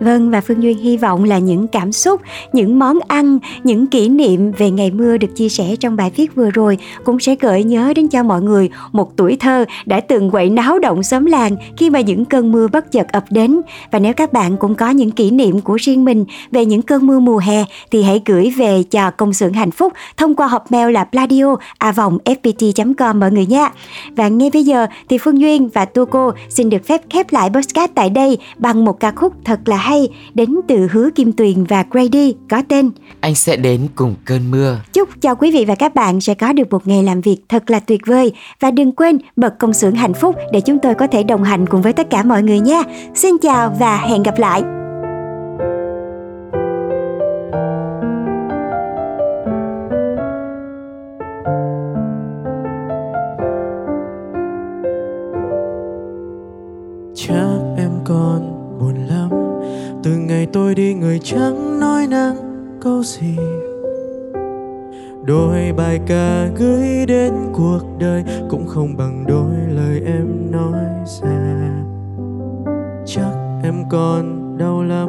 Vâng 0.00 0.30
và 0.30 0.40
Phương 0.40 0.62
Duyên 0.62 0.78
hy 0.78 0.96
vọng 0.96 1.24
là 1.24 1.38
những 1.38 1.68
cảm 1.68 1.92
xúc, 1.92 2.20
những 2.52 2.78
món 2.78 2.98
ăn, 3.08 3.38
những 3.64 3.86
kỷ 3.86 4.08
niệm 4.08 4.52
về 4.52 4.70
ngày 4.70 4.90
mưa 4.90 5.16
được 5.16 5.36
chia 5.36 5.48
sẻ 5.48 5.76
trong 5.80 5.96
bài 5.96 6.12
viết 6.16 6.34
vừa 6.34 6.50
rồi 6.50 6.78
cũng 7.04 7.20
sẽ 7.20 7.36
gợi 7.40 7.64
nhớ 7.64 7.92
đến 7.96 8.08
cho 8.08 8.22
mọi 8.22 8.42
người 8.42 8.70
một 8.92 9.16
tuổi 9.16 9.36
thơ 9.40 9.64
đã 9.86 10.00
từng 10.00 10.30
quậy 10.30 10.50
náo 10.50 10.78
động 10.78 11.02
xóm 11.02 11.24
làng 11.24 11.56
khi 11.76 11.90
mà 11.90 12.00
những 12.00 12.24
cơn 12.24 12.52
mưa 12.52 12.68
bất 12.68 12.92
chợt 12.92 13.06
ập 13.12 13.24
đến. 13.30 13.60
Và 13.90 13.98
nếu 13.98 14.14
các 14.14 14.32
bạn 14.32 14.56
cũng 14.56 14.74
có 14.74 14.90
những 14.90 15.10
kỷ 15.10 15.30
niệm 15.30 15.60
của 15.60 15.76
riêng 15.76 16.04
mình 16.04 16.24
về 16.50 16.64
những 16.64 16.82
cơn 16.82 17.06
mưa 17.06 17.18
mùa 17.18 17.38
hè 17.38 17.64
thì 17.90 18.02
hãy 18.02 18.22
gửi 18.26 18.52
về 18.56 18.82
cho 18.90 19.10
công 19.10 19.32
xưởng 19.32 19.52
hạnh 19.52 19.70
phúc 19.70 19.92
thông 20.16 20.34
qua 20.34 20.46
hộp 20.46 20.72
mail 20.72 20.90
là 20.90 21.04
pladio 21.04 21.56
a 21.78 21.92
fpt.com 21.92 23.20
mọi 23.20 23.30
người 23.32 23.46
nha. 23.46 23.70
Và 24.16 24.28
ngay 24.28 24.50
bây 24.52 24.64
giờ 24.64 24.86
thì 25.08 25.18
Phương 25.18 25.40
Duyên 25.40 25.68
và 25.68 25.84
Tuco 25.84 26.32
xin 26.48 26.70
được 26.70 26.86
phép 26.86 27.02
khép 27.10 27.32
lại 27.32 27.50
podcast 27.54 27.90
tại 27.94 28.10
đây 28.10 28.38
bằng 28.56 28.84
một 28.84 29.00
ca 29.00 29.10
khúc 29.10 29.32
thật 29.44 29.60
là 29.64 29.76
hay 29.76 29.89
đến 30.34 30.60
từ 30.68 30.88
Hứa 30.92 31.10
Kim 31.10 31.32
Tuyền 31.32 31.64
và 31.64 31.84
Grady 31.90 32.34
có 32.50 32.62
tên 32.68 32.90
Anh 33.20 33.34
sẽ 33.34 33.56
đến 33.56 33.80
cùng 33.94 34.14
cơn 34.24 34.50
mưa. 34.50 34.80
Chúc 34.92 35.08
cho 35.20 35.34
quý 35.34 35.50
vị 35.50 35.64
và 35.64 35.74
các 35.74 35.94
bạn 35.94 36.20
sẽ 36.20 36.34
có 36.34 36.52
được 36.52 36.70
một 36.70 36.86
ngày 36.86 37.02
làm 37.02 37.20
việc 37.20 37.36
thật 37.48 37.70
là 37.70 37.80
tuyệt 37.80 38.00
vời 38.06 38.32
và 38.60 38.70
đừng 38.70 38.92
quên 38.92 39.18
bật 39.36 39.58
công 39.58 39.72
xưởng 39.72 39.94
hạnh 39.94 40.14
phúc 40.14 40.36
để 40.52 40.60
chúng 40.60 40.78
tôi 40.82 40.94
có 40.94 41.06
thể 41.06 41.22
đồng 41.22 41.42
hành 41.42 41.66
cùng 41.66 41.82
với 41.82 41.92
tất 41.92 42.10
cả 42.10 42.22
mọi 42.22 42.42
người 42.42 42.60
nha. 42.60 42.82
Xin 43.14 43.38
chào 43.42 43.76
và 43.80 43.96
hẹn 43.96 44.22
gặp 44.22 44.38
lại. 44.38 44.79
Tôi 60.52 60.74
đi, 60.74 60.94
người 60.94 61.18
chẳng 61.22 61.80
nói 61.80 62.06
năng 62.06 62.36
câu 62.80 63.02
gì? 63.02 63.36
Đôi 65.24 65.72
bài 65.76 66.00
ca 66.06 66.46
gửi 66.56 67.06
đến 67.06 67.32
cuộc 67.52 67.80
đời 67.98 68.24
cũng 68.48 68.66
không 68.66 68.96
bằng 68.96 69.24
đôi 69.28 69.54
lời 69.68 70.02
em 70.06 70.50
nói 70.50 70.84
ra. 71.04 71.70
Chắc 73.06 73.60
em 73.62 73.74
còn 73.90 74.56
đau 74.58 74.82
lắm, 74.82 75.08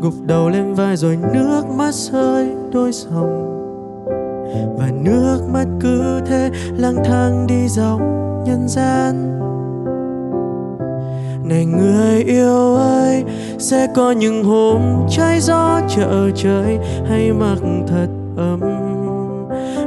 gục 0.00 0.14
đầu 0.26 0.48
lên 0.48 0.74
vai 0.74 0.96
rồi 0.96 1.18
nước 1.34 1.62
mắt 1.76 1.94
rơi 1.94 2.48
đôi 2.72 2.92
dòng 2.92 3.52
và 4.78 4.90
nước 5.04 5.40
mắt 5.52 5.66
cứ 5.80 6.20
thế 6.26 6.50
lang 6.78 6.96
thang 7.04 7.46
đi 7.46 7.68
dọc 7.68 8.00
nhân 8.46 8.68
gian. 8.68 9.32
Này 11.48 11.66
người 11.66 12.22
yêu 12.22 12.74
ơi 12.74 13.24
sẽ 13.58 13.86
có 13.94 14.10
những 14.10 14.44
hôm 14.44 14.80
trái 15.08 15.40
gió 15.40 15.80
chợ 15.88 16.30
trời 16.34 16.78
hay 17.08 17.32
mặc 17.32 17.58
thật 17.88 18.08
ấm. 18.36 18.60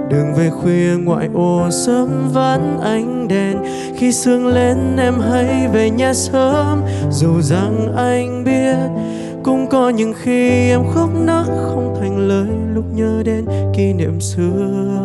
Đường 0.10 0.34
về 0.38 0.50
khuya 0.50 0.98
ngoại 1.04 1.30
ô 1.34 1.72
sớm 1.72 2.30
vắng 2.34 2.80
ánh 2.82 3.28
đèn. 3.28 3.58
Khi 3.96 4.12
sương 4.12 4.48
lên 4.48 4.98
em 4.98 5.14
hãy 5.32 5.68
về 5.74 5.90
nhà 5.90 6.14
sớm. 6.14 6.82
Dù 7.12 7.42
rằng 7.42 7.96
anh 7.96 8.44
biết 8.44 9.04
cũng 9.44 9.68
có 9.68 9.90
những 9.90 10.14
khi 10.22 10.70
em 10.70 10.82
khóc 10.94 11.10
nấc 11.14 11.46
không 11.46 11.96
thành 12.00 12.18
lời 12.18 12.48
lúc 12.74 12.86
nhớ 12.94 13.22
đến 13.26 13.46
kỷ 13.74 13.94
niệm 13.94 14.20
xưa. 14.20 15.00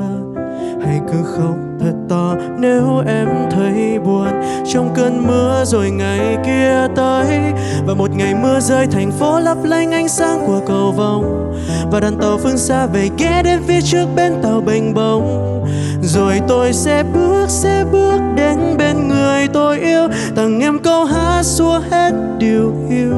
Hãy 0.85 1.01
cứ 1.09 1.23
khóc 1.25 1.57
thật 1.85 1.95
to. 2.09 2.37
Nếu 2.59 3.03
em 3.07 3.29
thấy 3.51 3.99
buồn, 3.99 4.29
trong 4.73 4.91
cơn 4.95 5.27
mưa 5.27 5.65
rồi 5.65 5.91
ngày 5.91 6.37
kia 6.45 6.89
tới, 6.97 7.27
và 7.87 7.95
một 7.95 8.11
ngày 8.17 8.35
mưa 8.35 8.61
rơi, 8.61 8.87
thành 8.87 9.11
phố 9.11 9.41
lấp 9.41 9.59
lánh 9.65 9.93
ánh 9.93 10.09
sáng 10.09 10.47
của 10.47 10.61
cầu 10.67 10.93
vồng, 10.93 11.55
và 11.91 12.01
đoàn 12.01 12.19
tàu 12.21 12.39
phương 12.39 12.59
xa 12.59 12.87
về 12.87 13.11
ghé 13.19 13.43
đến 13.45 13.61
phía 13.67 13.81
trước 13.81 14.07
bên 14.17 14.33
tàu 14.43 14.61
bềnh 14.61 14.95
bông 14.95 15.51
rồi 16.03 16.41
tôi 16.49 16.73
sẽ 16.73 17.03
bước 17.15 17.47
sẽ 17.49 17.85
bước 17.93 18.21
đến 18.37 18.59
bên 18.79 19.09
người 19.09 19.49
tôi 19.53 19.79
yêu, 19.79 20.09
tặng 20.37 20.61
em 20.61 20.79
câu 20.79 21.05
hát 21.05 21.43
xua 21.43 21.81
hết 21.91 22.13
điều 22.39 22.73
yêu 22.91 23.15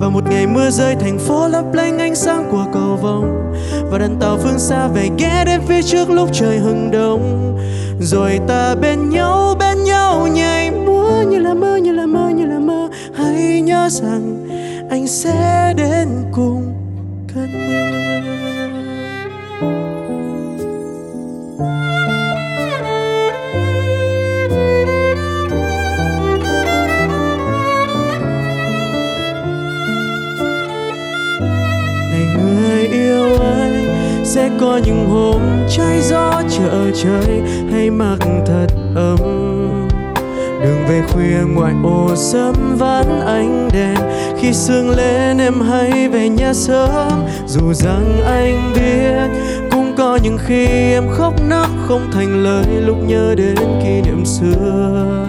và 0.00 0.08
một 0.08 0.24
ngày 0.30 0.46
mưa 0.46 0.70
rơi, 0.70 0.94
thành 0.94 1.18
phố 1.18 1.48
lấp 1.48 1.64
lánh 1.72 1.98
ánh 1.98 2.14
sáng 2.14 2.48
của 2.50 2.64
cầu 2.72 2.98
vồng, 3.02 3.54
và 3.90 3.98
đoàn 3.98 4.16
tàu 4.20 4.38
phương 4.38 4.58
xa 4.58 4.86
về 4.86 5.10
ghé 5.18 5.44
đến 5.46 5.60
phía 5.68 5.82
trước 5.82 6.10
lúc 6.10 6.28
trời 6.32 6.58
hừng 6.58 6.90
đông 6.90 7.42
rồi 8.00 8.40
ta 8.48 8.74
bên 8.74 9.10
nhau 9.10 9.56
bên 9.60 9.84
nhau 9.84 10.26
nhảy 10.26 10.70
múa 10.70 11.22
như 11.28 11.38
là 11.38 11.54
mơ, 11.54 11.76
như 11.76 11.92
là 11.92 12.06
mơ, 12.06 12.28
như 12.28 12.46
là 12.46 12.58
mơ. 12.58 12.88
Hãy 13.14 13.60
nhớ 13.60 13.88
rằng 13.90 14.46
anh 14.90 15.06
sẽ 15.06 15.74
đến 15.76 16.08
cùng 16.32 16.74
cơn 17.34 17.48
mưa. 17.52 17.96
Sẽ 34.36 34.50
có 34.60 34.80
những 34.84 35.08
hôm 35.08 35.40
trái 35.68 36.00
gió 36.02 36.42
chợ 36.50 36.90
trời 36.94 37.42
hay 37.72 37.90
mặc 37.90 38.18
thật 38.46 38.66
ấm. 38.94 39.18
Đường 40.62 40.84
về 40.88 41.02
khuya 41.12 41.54
ngoại 41.54 41.74
ô 41.84 42.16
sớm 42.16 42.54
ván 42.78 43.20
ánh 43.26 43.68
đèn. 43.72 43.96
Khi 44.38 44.52
sương 44.52 44.90
lên 44.90 45.38
em 45.38 45.60
hãy 45.60 46.08
về 46.08 46.28
nhà 46.28 46.52
sớm. 46.54 47.24
Dù 47.46 47.72
rằng 47.72 48.22
anh 48.26 48.72
biết 48.74 49.40
cũng 49.70 49.94
có 49.96 50.18
những 50.22 50.38
khi 50.46 50.66
em 50.66 51.04
khóc 51.10 51.34
nấc 51.48 51.68
không 51.88 52.10
thành 52.12 52.44
lời 52.44 52.66
lúc 52.86 52.96
nhớ 53.06 53.34
đến 53.36 53.56
kỷ 53.56 54.02
niệm 54.02 54.24
xưa 54.24 55.26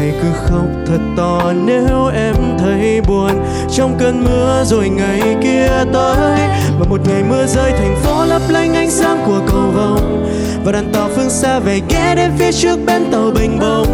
hãy 0.00 0.12
cứ 0.22 0.28
khóc 0.44 0.66
thật 0.86 0.98
to 1.16 1.52
nếu 1.64 2.06
em 2.14 2.34
thấy 2.58 3.00
buồn. 3.00 3.30
Trong 3.76 3.96
cơn 3.98 4.24
mưa 4.24 4.64
rồi 4.64 4.88
ngày 4.88 5.36
kia 5.42 5.68
tới 5.92 6.40
và 6.78 6.86
một 6.88 7.00
ngày 7.08 7.22
mưa 7.28 7.46
rơi 7.46 7.72
thành 7.72 7.96
phố 8.02 8.24
lấp 8.24 8.42
lánh 8.48 8.74
ánh 8.74 8.90
sáng 8.90 9.22
của 9.26 9.40
cầu 9.46 9.62
vồng. 9.74 10.26
Và 10.64 10.72
đoàn 10.72 10.92
tàu 10.92 11.08
phương 11.16 11.30
xa 11.30 11.58
về 11.58 11.80
ghé 11.88 12.14
đến 12.16 12.30
phía 12.38 12.52
trước 12.52 12.78
bên 12.86 13.10
tàu 13.12 13.30
bình 13.34 13.58
bồng. 13.60 13.86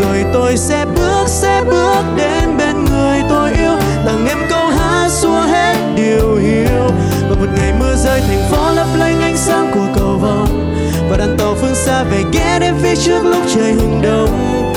Rồi 0.00 0.24
tôi 0.32 0.56
sẽ 0.56 0.84
bước 0.96 1.24
sẽ 1.26 1.62
bước 1.66 2.02
đến 2.16 2.56
bên 2.58 2.84
người 2.84 3.22
tôi 3.28 3.50
yêu. 3.52 3.72
Tặng 4.06 4.26
em 4.28 4.38
câu 4.50 4.66
hát 4.66 5.08
xua 5.08 5.40
hết 5.40 5.76
điều 5.96 6.36
hiu. 6.36 6.90
Và 7.28 7.36
một 7.40 7.48
ngày 7.56 7.72
mưa 7.80 7.94
rơi 7.94 8.20
thành 8.20 8.50
phố 8.50 8.72
lấp 8.74 8.86
lánh 8.98 9.20
ánh 9.20 9.36
sáng 9.36 9.70
của 9.74 10.00
cầu 10.00 10.18
vồng. 10.20 10.74
Và 11.10 11.16
đoàn 11.16 11.36
tàu 11.38 11.54
phương 11.54 11.74
xa 11.74 12.04
về 12.04 12.22
ghé 12.32 12.58
đến 12.60 12.74
phía 12.82 12.96
trước 12.96 13.24
lúc 13.24 13.42
trời 13.54 13.72
hừng 13.72 14.00
đông 14.02 14.71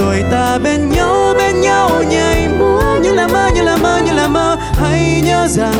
rồi 0.00 0.24
ta 0.30 0.58
bên 0.58 0.88
nhau 0.88 1.34
bên 1.38 1.60
nhau 1.60 2.02
nhảy 2.08 2.48
múa. 2.48 2.98
Như 3.02 3.12
là 3.14 3.28
mơ 3.28 3.50
như 3.54 3.62
là 3.62 3.76
mơ 3.76 4.00
như 4.06 4.12
là 4.12 4.28
mơ. 4.28 4.56
Hãy 4.80 5.22
nhớ 5.24 5.46
rằng 5.48 5.74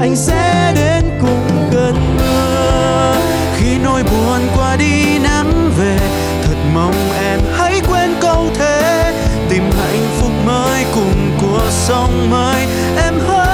anh 0.00 0.16
sẽ 0.16 0.72
đến 0.76 1.04
cùng 1.20 1.68
cơn 1.72 1.94
mưa 2.16 3.14
khi 3.56 3.78
nỗi 3.84 4.02
buồn 4.02 4.40
qua 4.56 4.76
đi, 4.76 5.18
nắng 5.18 5.72
về, 5.78 5.96
thật 6.42 6.56
mong 6.74 6.94
em 7.24 7.40
hãy 7.58 7.80
quên 7.88 8.14
câu 8.20 8.50
thế 8.54 9.12
tìm 9.48 9.62
hạnh 9.62 10.06
phúc 10.20 10.30
mới 10.46 10.84
cùng 10.94 11.38
cuộc 11.40 11.70
sống 11.70 12.30
mới. 12.30 12.66
Em 13.04 13.14
hỡi 13.28 13.49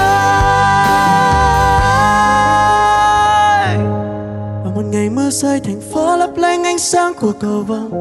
rơi, 5.41 5.59
thành 5.59 5.81
phố 5.93 6.17
lấp 6.17 6.29
lánh 6.37 6.63
ánh 6.63 6.79
sáng 6.79 7.13
của 7.13 7.31
cầu 7.31 7.63
vồng. 7.67 7.91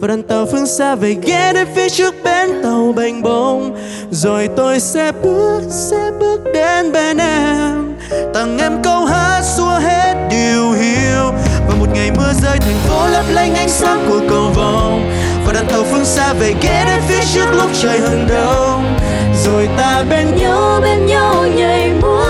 Và 0.00 0.08
đoàn 0.08 0.22
tàu 0.22 0.46
phương 0.46 0.66
xa 0.66 0.94
về 0.94 1.16
ghé 1.22 1.52
đến 1.52 1.68
phía 1.74 1.88
trước 1.88 2.14
bến 2.24 2.62
tàu 2.62 2.92
bềnh 2.96 3.22
bông 3.22 3.76
rồi 4.10 4.48
tôi 4.56 4.80
sẽ 4.80 5.12
bước 5.22 5.60
sẽ 5.70 6.10
bước 6.20 6.40
đến 6.54 6.92
bên 6.92 7.18
em. 7.18 7.96
Tặng 8.34 8.58
em 8.58 8.82
câu 8.82 9.04
hát 9.04 9.42
xua 9.56 9.78
hết 9.78 10.14
điều 10.30 10.72
hiu. 10.72 11.32
Và 11.68 11.74
một 11.78 11.86
ngày 11.94 12.10
mưa 12.10 12.32
rơi, 12.42 12.58
thành 12.58 12.78
phố 12.88 13.08
lấp 13.08 13.24
lánh 13.28 13.54
ánh 13.54 13.68
sáng 13.68 14.06
của 14.08 14.20
cầu 14.30 14.50
vồng. 14.54 15.10
Và 15.46 15.52
đoàn 15.52 15.66
tàu 15.66 15.84
phương 15.90 16.04
xa 16.04 16.32
về 16.32 16.54
ghé 16.62 16.84
đến 16.86 17.02
phía 17.08 17.24
trước 17.34 17.46
lúc 17.52 17.70
trời 17.82 17.98
hừng 17.98 18.26
đông. 18.28 18.98
Rồi 19.44 19.68
ta 19.76 20.04
bên 20.10 20.26
nhau 20.36 20.80
bên 20.82 21.06
nhau 21.06 21.46
nhảy 21.56 21.90
múa 22.02 22.25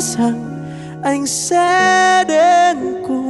rằng 0.00 0.44
anh 1.02 1.26
sẽ 1.26 2.24
đến 2.28 3.02
cùng. 3.06 3.23